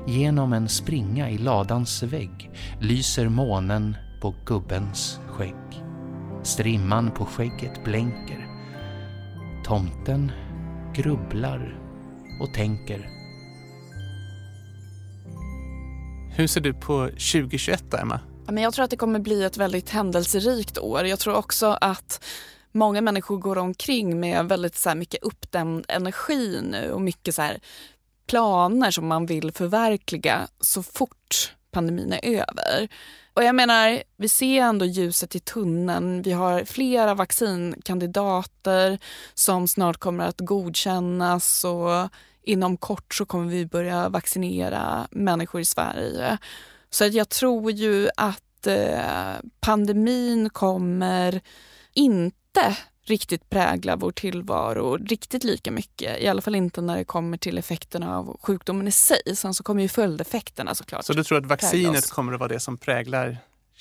Genom 0.06 0.52
en 0.52 0.68
springa 0.68 1.30
i 1.30 1.38
ladans 1.38 2.02
vägg 2.02 2.50
lyser 2.80 3.28
månen 3.28 3.96
på 4.22 4.34
gubbens 4.46 5.20
skägg. 5.28 5.82
Strimman 6.42 7.10
på 7.10 7.24
skägget 7.24 7.84
blänker. 7.84 8.46
Tomten 9.64 10.32
grubblar 10.94 11.78
och 12.40 12.54
tänker. 12.54 13.08
Hur 16.36 16.46
ser 16.46 16.60
du 16.60 16.74
på 16.74 17.06
2021 17.06 17.84
då, 17.90 17.96
Emma? 17.96 18.20
Ja, 18.46 18.52
men 18.52 18.62
jag 18.62 18.74
tror 18.74 18.84
att 18.84 18.90
det 18.90 18.96
kommer 18.96 19.18
bli 19.18 19.44
ett 19.44 19.56
väldigt 19.56 19.90
händelserikt 19.90 20.78
år. 20.78 21.06
Jag 21.06 21.18
tror 21.18 21.34
också 21.34 21.66
att 21.80 22.24
många 22.76 23.00
människor 23.00 23.36
går 23.36 23.58
omkring 23.58 24.20
med 24.20 24.48
väldigt 24.48 24.76
så 24.76 24.88
här 24.88 24.96
mycket 24.96 25.22
uppdämd 25.22 25.84
energi 25.88 26.60
nu 26.62 26.92
och 26.92 27.00
mycket 27.00 27.34
så 27.34 27.42
här 27.42 27.60
planer 28.26 28.90
som 28.90 29.06
man 29.06 29.26
vill 29.26 29.52
förverkliga 29.52 30.48
så 30.60 30.82
fort 30.82 31.54
pandemin 31.70 32.12
är 32.12 32.24
över. 32.24 32.88
Och 33.34 33.44
jag 33.44 33.54
menar, 33.54 34.02
vi 34.16 34.28
ser 34.28 34.62
ändå 34.62 34.84
ljuset 34.84 35.34
i 35.34 35.40
tunneln. 35.40 36.22
Vi 36.22 36.32
har 36.32 36.64
flera 36.64 37.14
vaccinkandidater 37.14 38.98
som 39.34 39.68
snart 39.68 39.96
kommer 39.96 40.24
att 40.24 40.40
godkännas 40.40 41.64
och 41.64 42.08
inom 42.42 42.76
kort 42.76 43.14
så 43.14 43.26
kommer 43.26 43.46
vi 43.46 43.66
börja 43.66 44.08
vaccinera 44.08 45.08
människor 45.10 45.60
i 45.60 45.64
Sverige. 45.64 46.38
Så 46.90 47.04
jag 47.04 47.28
tror 47.28 47.70
ju 47.70 48.08
att 48.16 48.66
eh, 48.66 49.34
pandemin 49.60 50.50
kommer 50.50 51.40
inte 51.94 52.45
riktigt 53.04 53.50
prägla 53.50 53.96
vår 53.96 54.12
tillvaro 54.12 54.96
riktigt 54.96 55.44
lika 55.44 55.70
mycket. 55.70 56.20
I 56.20 56.28
alla 56.28 56.42
fall 56.42 56.54
inte 56.54 56.80
när 56.80 56.96
det 56.96 57.04
kommer 57.04 57.38
till 57.38 57.58
effekterna 57.58 58.18
av 58.18 58.36
sjukdomen 58.42 58.88
i 58.88 58.92
sig. 58.92 59.36
Sen 59.36 59.54
så 59.54 59.62
kommer 59.62 59.82
ju 59.82 59.88
följdeffekterna 59.88 60.74
såklart. 60.74 61.04
Så 61.04 61.12
du 61.12 61.24
tror 61.24 61.38
att 61.38 61.46
vaccinet 61.46 62.10
kommer 62.10 62.32
att 62.32 62.40
vara 62.40 62.48
det 62.48 62.60
som 62.60 62.78
präglar 62.78 63.38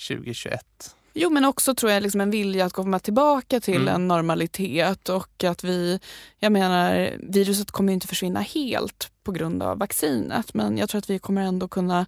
2021? 0.07 0.95
Jo, 1.17 1.29
men 1.29 1.45
också 1.45 1.75
tror 1.75 1.91
jag 1.91 2.03
liksom 2.03 2.21
en 2.21 2.31
vilja 2.31 2.65
att 2.65 2.73
komma 2.73 2.99
tillbaka 2.99 3.59
till 3.59 3.81
Mm. 3.81 3.95
en 3.95 4.07
normalitet 4.07 5.09
och 5.09 5.43
att 5.43 5.63
vi, 5.63 5.99
jag 6.39 6.51
menar, 6.51 7.13
viruset 7.19 7.71
kommer 7.71 7.91
ju 7.91 7.93
inte 7.93 8.07
försvinna 8.07 8.39
helt 8.39 9.11
på 9.23 9.31
grund 9.31 9.63
av 9.63 9.77
vaccinet, 9.79 10.53
men 10.53 10.77
jag 10.77 10.89
tror 10.89 10.99
att 10.99 11.09
vi 11.09 11.19
kommer 11.19 11.41
ändå 11.41 11.67
kunna 11.67 12.05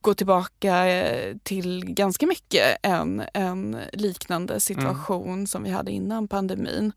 gå 0.00 0.14
tillbaka 0.14 0.86
eh, 0.86 1.36
till 1.42 1.84
ganska 1.84 2.26
mycket 2.26 2.76
en, 2.82 3.22
en 3.34 3.78
liknande 3.92 4.60
situation 4.60 5.46
som 5.46 5.62
vi 5.62 5.70
hade 5.70 5.90
innan 5.90 6.28
pandemin. 6.28 6.92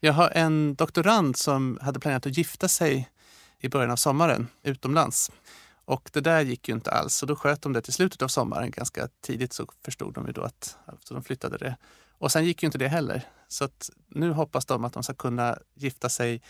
Jag 0.00 0.12
har 0.12 0.30
en 0.30 0.74
doktorand 0.74 1.36
som 1.36 1.78
hade 1.82 2.00
planerat 2.00 2.26
att 2.26 2.36
gifta 2.38 2.68
sig 2.68 3.08
i 3.60 3.68
början 3.68 3.90
av 3.90 3.96
sommaren 3.96 4.48
utomlands. 4.62 5.30
Och 5.86 6.10
det 6.12 6.20
där 6.20 6.40
gick 6.40 6.68
ju 6.68 6.74
inte 6.74 6.90
alls, 6.90 7.14
så 7.14 7.26
då 7.26 7.36
sköt 7.36 7.62
de 7.62 7.72
det 7.72 7.82
till 7.82 7.92
slutet 7.92 8.22
av 8.22 8.28
sommaren. 8.28 8.70
Ganska 8.70 9.08
tidigt 9.20 9.52
så 9.52 9.66
förstod 9.84 10.14
de 10.14 10.26
ju 10.26 10.32
då 10.32 10.42
att 10.42 10.76
så 11.04 11.14
de 11.14 11.22
flyttade 11.22 11.58
det. 11.58 11.76
Och 12.18 12.32
sen 12.32 12.44
gick 12.44 12.62
ju 12.62 12.66
inte 12.66 12.78
det 12.78 12.88
heller. 12.88 13.24
Så 13.48 13.64
att 13.64 13.90
nu 14.08 14.32
hoppas 14.32 14.66
de 14.66 14.84
att 14.84 14.92
de 14.92 15.02
ska 15.02 15.14
kunna 15.14 15.58
gifta 15.74 16.08
sig 16.08 16.42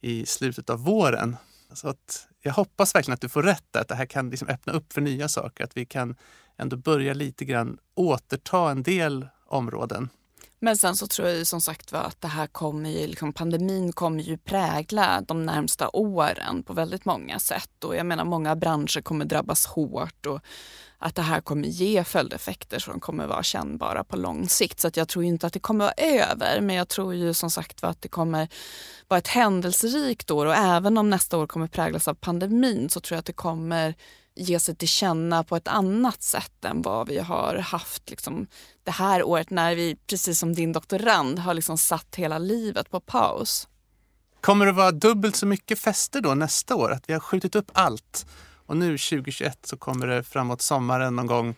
i 0.00 0.26
slutet 0.26 0.70
av 0.70 0.84
våren. 0.84 1.36
Så 1.72 1.88
att 1.88 2.28
jag 2.42 2.52
hoppas 2.52 2.94
verkligen 2.94 3.14
att 3.14 3.20
du 3.20 3.28
får 3.28 3.42
rätt 3.42 3.64
där, 3.70 3.80
att 3.80 3.88
det 3.88 3.94
här 3.94 4.06
kan 4.06 4.30
liksom 4.30 4.48
öppna 4.48 4.72
upp 4.72 4.92
för 4.92 5.00
nya 5.00 5.28
saker. 5.28 5.64
Att 5.64 5.76
vi 5.76 5.86
kan 5.86 6.16
ändå 6.56 6.76
börja 6.76 7.14
lite 7.14 7.44
grann 7.44 7.78
återta 7.94 8.70
en 8.70 8.82
del 8.82 9.28
områden. 9.46 10.08
Men 10.62 10.76
sen 10.76 10.96
så 10.96 11.06
tror 11.06 11.28
jag 11.28 11.38
ju 11.38 11.44
som 11.44 11.60
sagt 11.60 11.92
var 11.92 12.00
att 12.00 12.20
det 12.20 12.28
här 12.28 12.46
kommer 12.46 12.90
ju, 12.90 13.06
liksom, 13.06 13.32
pandemin 13.32 13.92
kommer 13.92 14.22
ju 14.22 14.38
prägla 14.38 15.22
de 15.28 15.46
närmsta 15.46 15.88
åren 15.88 16.62
på 16.62 16.72
väldigt 16.72 17.04
många 17.04 17.38
sätt. 17.38 17.84
Och 17.84 17.96
jag 17.96 18.06
menar 18.06 18.24
många 18.24 18.56
branscher 18.56 19.00
kommer 19.00 19.24
drabbas 19.24 19.66
hårt 19.66 20.26
och 20.26 20.40
att 20.98 21.14
det 21.14 21.22
här 21.22 21.40
kommer 21.40 21.68
ge 21.68 22.04
följdeffekter 22.04 22.78
som 22.78 23.00
kommer 23.00 23.26
vara 23.26 23.42
kännbara 23.42 24.04
på 24.04 24.16
lång 24.16 24.48
sikt. 24.48 24.80
Så 24.80 24.88
att 24.88 24.96
jag 24.96 25.08
tror 25.08 25.24
inte 25.24 25.46
att 25.46 25.52
det 25.52 25.60
kommer 25.60 25.84
vara 25.84 25.94
över 25.96 26.60
men 26.60 26.76
jag 26.76 26.88
tror 26.88 27.14
ju 27.14 27.34
som 27.34 27.50
sagt 27.50 27.84
att 27.84 28.02
det 28.02 28.08
kommer 28.08 28.48
vara 29.08 29.18
ett 29.18 29.28
händelserikt 29.28 30.30
år 30.30 30.46
och 30.46 30.56
även 30.56 30.98
om 30.98 31.10
nästa 31.10 31.38
år 31.38 31.46
kommer 31.46 31.66
präglas 31.66 32.08
av 32.08 32.14
pandemin 32.14 32.88
så 32.88 33.00
tror 33.00 33.16
jag 33.16 33.20
att 33.20 33.26
det 33.26 33.32
kommer 33.32 33.94
ge 34.34 34.60
sig 34.60 34.76
till 34.76 34.88
känna 34.88 35.44
på 35.44 35.56
ett 35.56 35.68
annat 35.68 36.22
sätt 36.22 36.64
än 36.64 36.82
vad 36.82 37.08
vi 37.08 37.18
har 37.18 37.56
haft 37.56 38.10
liksom, 38.10 38.46
det 38.84 38.90
här 38.90 39.22
året 39.22 39.50
när 39.50 39.74
vi, 39.74 39.96
precis 40.06 40.38
som 40.38 40.54
din 40.54 40.72
doktorand, 40.72 41.38
har 41.38 41.54
liksom 41.54 41.78
satt 41.78 42.14
hela 42.14 42.38
livet 42.38 42.90
på 42.90 43.00
paus. 43.00 43.68
Kommer 44.40 44.66
det 44.66 44.72
vara 44.72 44.90
dubbelt 44.90 45.36
så 45.36 45.46
mycket 45.46 45.78
fester 45.78 46.20
då 46.20 46.34
nästa 46.34 46.76
år? 46.76 46.92
Att 46.92 47.08
vi 47.08 47.12
har 47.12 47.20
skjutit 47.20 47.54
upp 47.54 47.70
allt 47.74 48.26
och 48.66 48.76
nu 48.76 48.98
2021 48.98 49.58
så 49.66 49.76
kommer 49.76 50.06
det 50.06 50.22
framåt 50.22 50.62
sommaren 50.62 51.16
någon 51.16 51.26
gång 51.26 51.54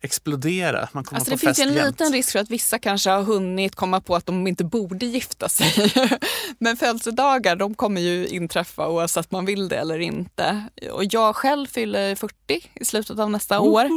explodera. 0.00 0.88
Man 0.92 1.04
kommer 1.04 1.20
Alltså 1.20 1.30
på 1.30 1.36
det 1.36 1.38
finns 1.38 1.58
en 1.58 1.74
jämt. 1.74 1.86
liten 1.86 2.12
risk 2.12 2.32
för 2.32 2.38
att 2.38 2.50
vissa 2.50 2.78
kanske 2.78 3.10
har 3.10 3.22
hunnit 3.22 3.74
komma 3.74 4.00
på 4.00 4.16
att 4.16 4.26
de 4.26 4.46
inte 4.46 4.64
borde 4.64 5.06
gifta 5.06 5.48
sig. 5.48 5.92
Men 6.58 6.76
födelsedagar 6.76 7.56
de 7.56 7.74
kommer 7.74 8.00
ju 8.00 8.26
inträffa 8.28 8.88
oavsett 8.88 9.30
man 9.30 9.44
vill 9.46 9.68
det 9.68 9.76
eller 9.76 9.98
inte. 9.98 10.62
Och 10.92 11.04
jag 11.10 11.36
själv 11.36 11.66
fyller 11.66 12.14
40 12.14 12.34
i 12.74 12.84
slutet 12.84 13.18
av 13.18 13.30
nästa 13.30 13.60
år. 13.60 13.88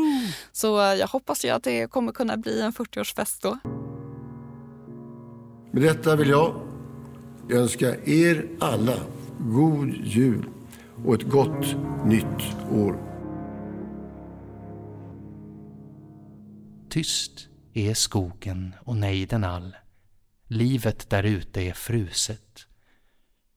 Så 0.52 0.68
jag 0.78 1.08
hoppas 1.08 1.46
ju 1.46 1.50
att 1.50 1.64
det 1.64 1.88
kommer 1.92 2.12
kunna 2.12 2.38
bli 2.38 2.62
en 2.62 2.72
40-årsfest 2.74 3.38
då. 3.42 3.58
Med 5.74 5.84
detta 5.84 6.16
vill 6.16 6.30
jag 6.30 6.56
önska 7.52 7.96
er 8.06 8.48
alla 8.60 8.96
god 9.40 9.90
jul 10.04 10.46
och 11.06 11.16
ett 11.16 11.24
gott 11.30 11.76
nytt 12.06 12.56
år. 12.72 13.11
Tyst 16.92 17.48
är 17.74 17.94
skogen 17.94 18.76
och 18.86 18.96
nejden 18.96 19.44
all. 19.44 19.76
Livet 20.48 21.10
därute 21.10 21.62
är 21.62 21.74
fruset. 21.74 22.66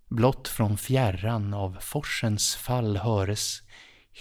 Blott 0.09 0.49
från 0.49 0.79
fjärran 0.79 1.55
av 1.55 1.79
forsens 1.81 2.55
fall 2.55 2.97
höres 2.97 3.62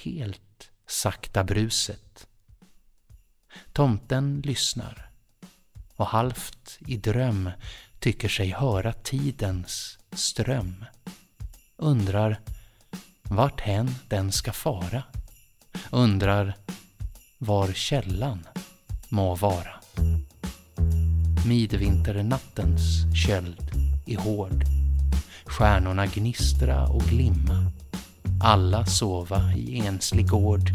helt 0.04 0.72
sakta 0.88 1.44
bruset. 1.44 2.28
Tomten 3.74 4.42
lyssnar 4.46 5.12
och 5.96 6.08
halvt 6.08 6.78
i 6.88 6.98
dröm 6.98 7.50
tycker 8.00 8.30
sig 8.30 8.50
höra 8.50 8.94
tidens 8.94 10.00
ström. 10.12 10.86
Undrar 11.76 12.42
vart 13.22 13.62
hän 13.62 13.96
den 14.08 14.32
ska 14.32 14.54
fara. 14.54 15.04
Undrar 15.92 16.56
var 17.38 17.74
källan 17.74 18.48
må 19.14 19.36
vara. 19.36 19.74
Midvinternattens 21.46 23.06
köld 23.16 23.72
är 24.06 24.18
hård. 24.18 24.64
stjärnorna 25.46 26.06
gnistra 26.06 26.88
och 26.88 27.02
glimma. 27.02 27.72
Alla 28.40 28.86
sova 28.86 29.54
i 29.54 29.80
enslig 29.80 30.30
gård, 30.30 30.72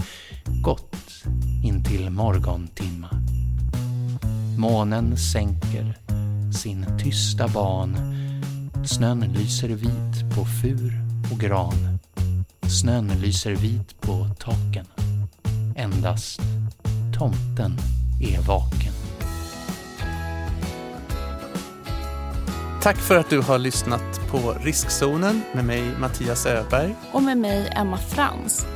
gott 0.63 1.25
intill 1.65 2.11
morgontimma. 2.11 3.09
Månen 4.57 5.17
sänker 5.17 5.99
sin 6.53 6.87
tysta 6.99 7.49
ban. 7.49 7.97
Snön 8.85 9.21
lyser 9.21 9.69
vit 9.69 10.35
på 10.35 10.45
fur 10.45 11.05
och 11.33 11.39
gran. 11.39 11.99
Snön 12.81 13.09
lyser 13.21 13.55
vit 13.55 14.01
på 14.01 14.29
taken. 14.39 14.87
Endast 15.77 16.41
tomten 17.19 17.98
är 18.21 18.41
vaken. 18.41 18.93
Tack 22.83 22.97
för 22.97 23.17
att 23.17 23.31
du 23.31 23.41
har 23.41 23.59
lyssnat 23.59 24.21
på 24.31 24.57
Riskzonen 24.63 25.43
med 25.55 25.65
mig 25.65 25.83
Mattias 25.99 26.47
Öberg. 26.47 26.95
Och 27.13 27.23
med 27.23 27.39
mig 27.39 27.73
Emma 27.77 27.99
Frans. 27.99 28.67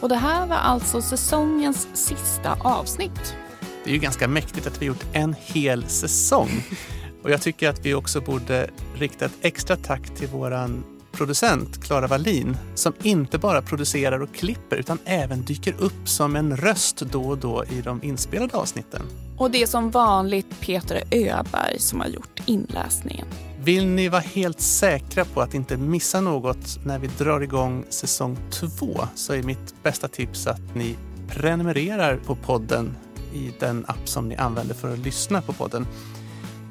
Och 0.00 0.08
det 0.08 0.16
här 0.16 0.46
var 0.46 0.56
alltså 0.56 1.02
säsongens 1.02 1.88
sista 1.94 2.56
avsnitt. 2.60 3.36
Det 3.84 3.90
är 3.90 3.94
ju 3.94 4.00
ganska 4.00 4.28
mäktigt 4.28 4.66
att 4.66 4.82
vi 4.82 4.86
gjort 4.86 5.04
en 5.12 5.34
hel 5.38 5.84
säsong. 5.88 6.50
Och 7.22 7.30
jag 7.30 7.42
tycker 7.42 7.68
att 7.68 7.86
vi 7.86 7.94
också 7.94 8.20
borde 8.20 8.70
rikta 8.94 9.24
ett 9.24 9.32
extra 9.40 9.76
tack 9.76 10.14
till 10.16 10.28
våran 10.28 10.84
producent 11.12 11.84
Klara 11.84 12.06
Wallin 12.06 12.56
som 12.74 12.92
inte 13.02 13.38
bara 13.38 13.62
producerar 13.62 14.22
och 14.22 14.34
klipper 14.34 14.76
utan 14.76 14.98
även 15.04 15.42
dyker 15.44 15.74
upp 15.78 16.08
som 16.08 16.36
en 16.36 16.56
röst 16.56 16.96
då 16.96 17.22
och 17.22 17.38
då 17.38 17.64
i 17.64 17.80
de 17.80 18.02
inspelade 18.02 18.56
avsnitten. 18.56 19.02
Och 19.38 19.50
det 19.50 19.62
är 19.62 19.66
som 19.66 19.90
vanligt 19.90 20.60
Peter 20.60 21.02
Öberg 21.10 21.78
som 21.78 22.00
har 22.00 22.06
gjort 22.06 22.40
inläsningen. 22.46 23.26
Vill 23.62 23.86
ni 23.86 24.08
vara 24.08 24.20
helt 24.20 24.60
säkra 24.60 25.24
på 25.24 25.40
att 25.40 25.54
inte 25.54 25.76
missa 25.76 26.20
något 26.20 26.78
när 26.84 26.98
vi 26.98 27.06
drar 27.18 27.40
igång 27.40 27.84
säsong 27.88 28.38
två 28.50 29.00
så 29.14 29.32
är 29.32 29.42
mitt 29.42 29.82
bästa 29.82 30.08
tips 30.08 30.46
att 30.46 30.74
ni 30.74 30.96
prenumererar 31.28 32.16
på 32.16 32.36
podden 32.36 32.96
i 33.34 33.52
den 33.60 33.84
app 33.88 34.08
som 34.08 34.28
ni 34.28 34.36
använder 34.36 34.74
för 34.74 34.92
att 34.92 34.98
lyssna 34.98 35.42
på 35.42 35.52
podden. 35.52 35.86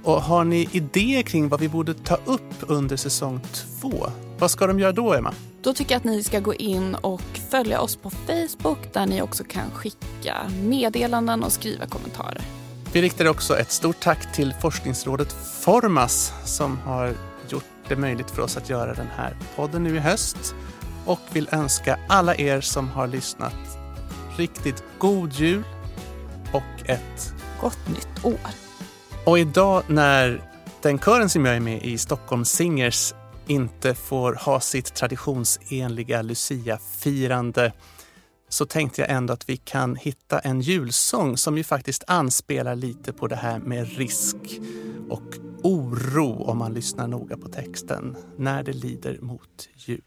Och 0.04 0.22
har 0.22 0.44
ni 0.44 0.70
idéer 0.72 1.22
kring 1.22 1.50
vad 1.50 1.60
vi 1.60 1.70
borde 1.70 1.94
ta 1.94 2.16
upp 2.26 2.54
under 2.60 2.98
säsong 2.98 3.40
två? 3.54 4.08
Vad 4.40 4.52
ska 4.52 4.68
de 4.68 4.80
göra 4.80 4.92
då, 4.92 5.14
Emma? 5.14 5.34
Då 5.62 5.74
tycker 5.74 5.96
jag 5.96 5.98
att 5.98 6.04
ni 6.04 6.24
ska 6.24 6.40
gå 6.40 6.54
in 6.54 6.96
och 6.96 7.22
följa 7.50 7.82
oss 7.82 7.96
på 7.96 8.10
Facebook 8.10 8.94
där 8.94 9.06
ni 9.06 9.22
också 9.22 9.44
kan 9.44 9.72
skicka 9.72 10.36
meddelanden 10.64 11.44
och 11.44 11.52
skriva 11.52 11.86
kommentarer. 11.86 12.42
Vi 12.94 13.02
riktar 13.02 13.26
också 13.26 13.58
ett 13.58 13.72
stort 13.72 14.00
tack 14.00 14.36
till 14.36 14.54
forskningsrådet 14.62 15.32
Formas 15.62 16.34
som 16.46 16.78
har 16.78 17.14
gjort 17.50 17.64
det 17.88 17.96
möjligt 17.96 18.32
för 18.32 18.42
oss 18.42 18.58
att 18.58 18.70
göra 18.70 18.94
den 18.94 19.08
här 19.18 19.36
podden 19.56 19.84
nu 19.84 19.96
i 19.96 20.00
höst 20.00 20.56
och 21.06 21.20
vill 21.32 21.50
önska 21.52 22.00
alla 22.08 22.36
er 22.36 22.62
som 22.62 22.90
har 22.90 23.08
lyssnat 23.08 23.80
riktigt 24.38 24.84
god 24.98 25.34
jul 25.34 25.64
och 26.54 26.90
ett 26.90 27.34
Gott 27.62 27.88
nytt 27.88 28.26
år! 28.26 28.50
Och 29.26 29.40
idag 29.40 29.84
när 29.88 30.42
den 30.82 31.00
kören 31.00 31.30
som 31.30 31.46
jag 31.46 31.56
är 31.56 31.60
med 31.60 31.84
i, 31.84 31.98
Stockholm 31.98 32.46
Singers, 32.46 33.14
inte 33.50 33.94
får 33.94 34.34
ha 34.34 34.60
sitt 34.60 34.94
traditionsenliga 34.94 36.22
Lucia-firande 36.22 37.74
så 38.50 38.66
tänkte 38.66 39.02
jag 39.02 39.10
ändå 39.10 39.34
att 39.34 39.50
vi 39.50 39.58
kan 39.58 39.96
hitta 39.96 40.40
en 40.40 40.62
julsång 40.62 41.38
som 41.38 41.58
ju 41.58 41.64
faktiskt 41.64 42.04
anspelar 42.08 42.76
lite 42.76 43.14
på 43.14 43.28
det 43.28 43.36
här 43.36 43.60
med 43.60 43.98
risk 43.98 44.38
och 45.10 45.38
oro 45.64 46.44
om 46.44 46.58
man 46.58 46.74
lyssnar 46.74 47.08
noga 47.08 47.38
på 47.38 47.48
texten 47.50 48.18
när 48.38 48.64
det 48.64 48.74
lider 48.74 49.18
mot 49.22 49.70
jul. 49.76 50.02